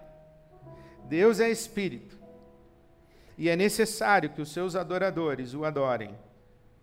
Deus 1.05 1.41
é 1.41 1.51
Espírito. 1.51 2.19
E 3.39 3.49
é 3.49 3.55
necessário 3.55 4.31
que 4.31 4.43
os 4.43 4.53
seus 4.53 4.75
adoradores 4.75 5.55
o 5.55 5.65
adorem 5.65 6.15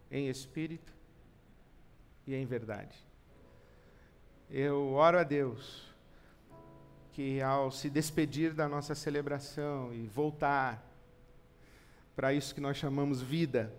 em 0.09 0.29
espírito 0.29 0.94
e 2.27 2.33
em 2.35 2.45
verdade. 2.45 2.97
Eu 4.49 4.93
oro 4.93 5.17
a 5.17 5.23
Deus 5.23 5.85
que 7.11 7.41
ao 7.41 7.71
se 7.71 7.89
despedir 7.89 8.53
da 8.53 8.67
nossa 8.67 8.93
celebração 8.93 9.93
e 9.93 10.05
voltar 10.05 10.85
para 12.15 12.33
isso 12.33 12.53
que 12.53 12.61
nós 12.61 12.77
chamamos 12.77 13.21
vida, 13.21 13.73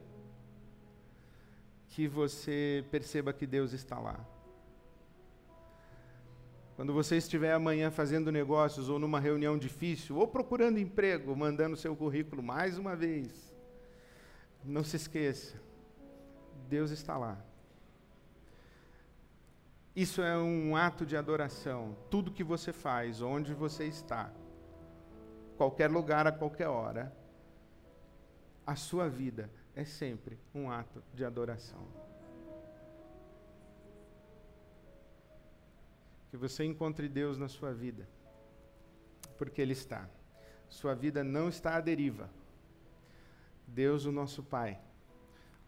que 1.91 2.09
você 2.09 2.85
perceba 2.91 3.33
que 3.33 3.47
Deus 3.47 3.73
está 3.73 3.99
lá. 3.99 4.19
Quando 6.77 6.93
você 6.93 7.17
estiver 7.17 7.53
amanhã 7.53 7.91
fazendo 7.91 8.31
negócios 8.31 8.91
ou 8.91 8.99
numa 8.99 9.19
reunião 9.19 9.57
difícil, 9.57 10.17
ou 10.17 10.29
procurando 10.29 10.79
emprego, 10.79 11.35
mandando 11.35 11.77
seu 11.77 11.97
currículo 11.97 12.43
mais 12.43 12.77
uma 12.77 12.95
vez, 12.95 13.55
não 14.63 14.85
se 14.85 14.97
esqueça, 14.97 15.57
Deus 16.69 16.91
está 16.91 17.17
lá. 17.17 17.39
Isso 19.97 20.21
é 20.21 20.37
um 20.37 20.77
ato 20.77 21.07
de 21.07 21.17
adoração. 21.17 21.97
Tudo 22.11 22.31
que 22.31 22.45
você 22.45 22.71
faz, 22.71 23.23
onde 23.23 23.55
você 23.55 23.87
está, 23.87 24.31
qualquer 25.57 25.91
lugar, 25.91 26.27
a 26.27 26.33
qualquer 26.33 26.69
hora, 26.69 27.17
a 28.67 28.77
sua 28.77 29.09
vida 29.09 29.51
é 29.75 29.87
sempre 29.87 30.39
um 30.55 30.71
ato 30.71 31.03
de 31.15 31.25
adoração. 31.25 31.81
Que 36.29 36.37
você 36.37 36.63
encontre 36.63 37.09
Deus 37.09 37.39
na 37.39 37.49
sua 37.49 37.73
vida, 37.73 38.07
porque 39.39 39.63
Ele 39.63 39.73
está. 39.73 40.07
Sua 40.69 40.95
vida 40.95 41.25
não 41.25 41.49
está 41.49 41.75
à 41.75 41.81
deriva. 41.81 42.29
Deus, 43.67 44.05
o 44.05 44.13
nosso 44.13 44.43
Pai, 44.43 44.79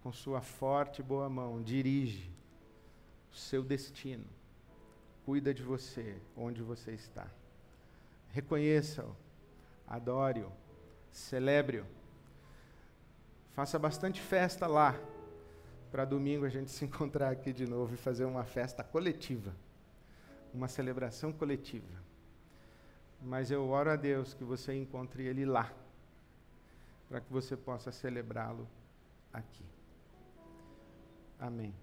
com 0.03 0.13
Sua 0.13 0.43
forte 0.43 0.99
e 0.99 1.03
boa 1.03 1.31
mão, 1.31 1.63
dirige 1.63 2.38
seu 3.39 3.63
destino, 3.63 4.25
cuida 5.25 5.55
de 5.55 5.63
você, 5.63 6.17
onde 6.37 6.63
você 6.63 6.93
está. 6.93 7.27
Reconheça-o, 8.31 9.15
adore-o, 9.87 10.53
celebre-o. 11.11 11.87
Faça 13.53 13.79
bastante 13.79 14.21
festa 14.21 14.67
lá, 14.67 14.99
para 15.91 16.05
domingo 16.05 16.45
a 16.45 16.49
gente 16.49 16.71
se 16.73 16.85
encontrar 16.85 17.31
aqui 17.31 17.53
de 17.53 17.67
novo 17.67 17.95
e 17.95 17.97
fazer 17.97 18.25
uma 18.25 18.45
festa 18.45 18.85
coletiva, 18.85 19.55
uma 20.53 20.69
celebração 20.69 21.33
coletiva. 21.33 22.09
Mas 23.21 23.51
eu 23.51 23.69
oro 23.69 23.91
a 23.91 23.97
Deus 23.97 24.35
que 24.35 24.45
você 24.45 24.75
encontre 24.75 25.25
Ele 25.25 25.45
lá, 25.45 25.73
para 27.09 27.21
que 27.21 27.33
você 27.33 27.57
possa 27.57 27.91
celebrá-lo 27.91 28.69
aqui. 29.33 29.65
Amém. 31.39 31.75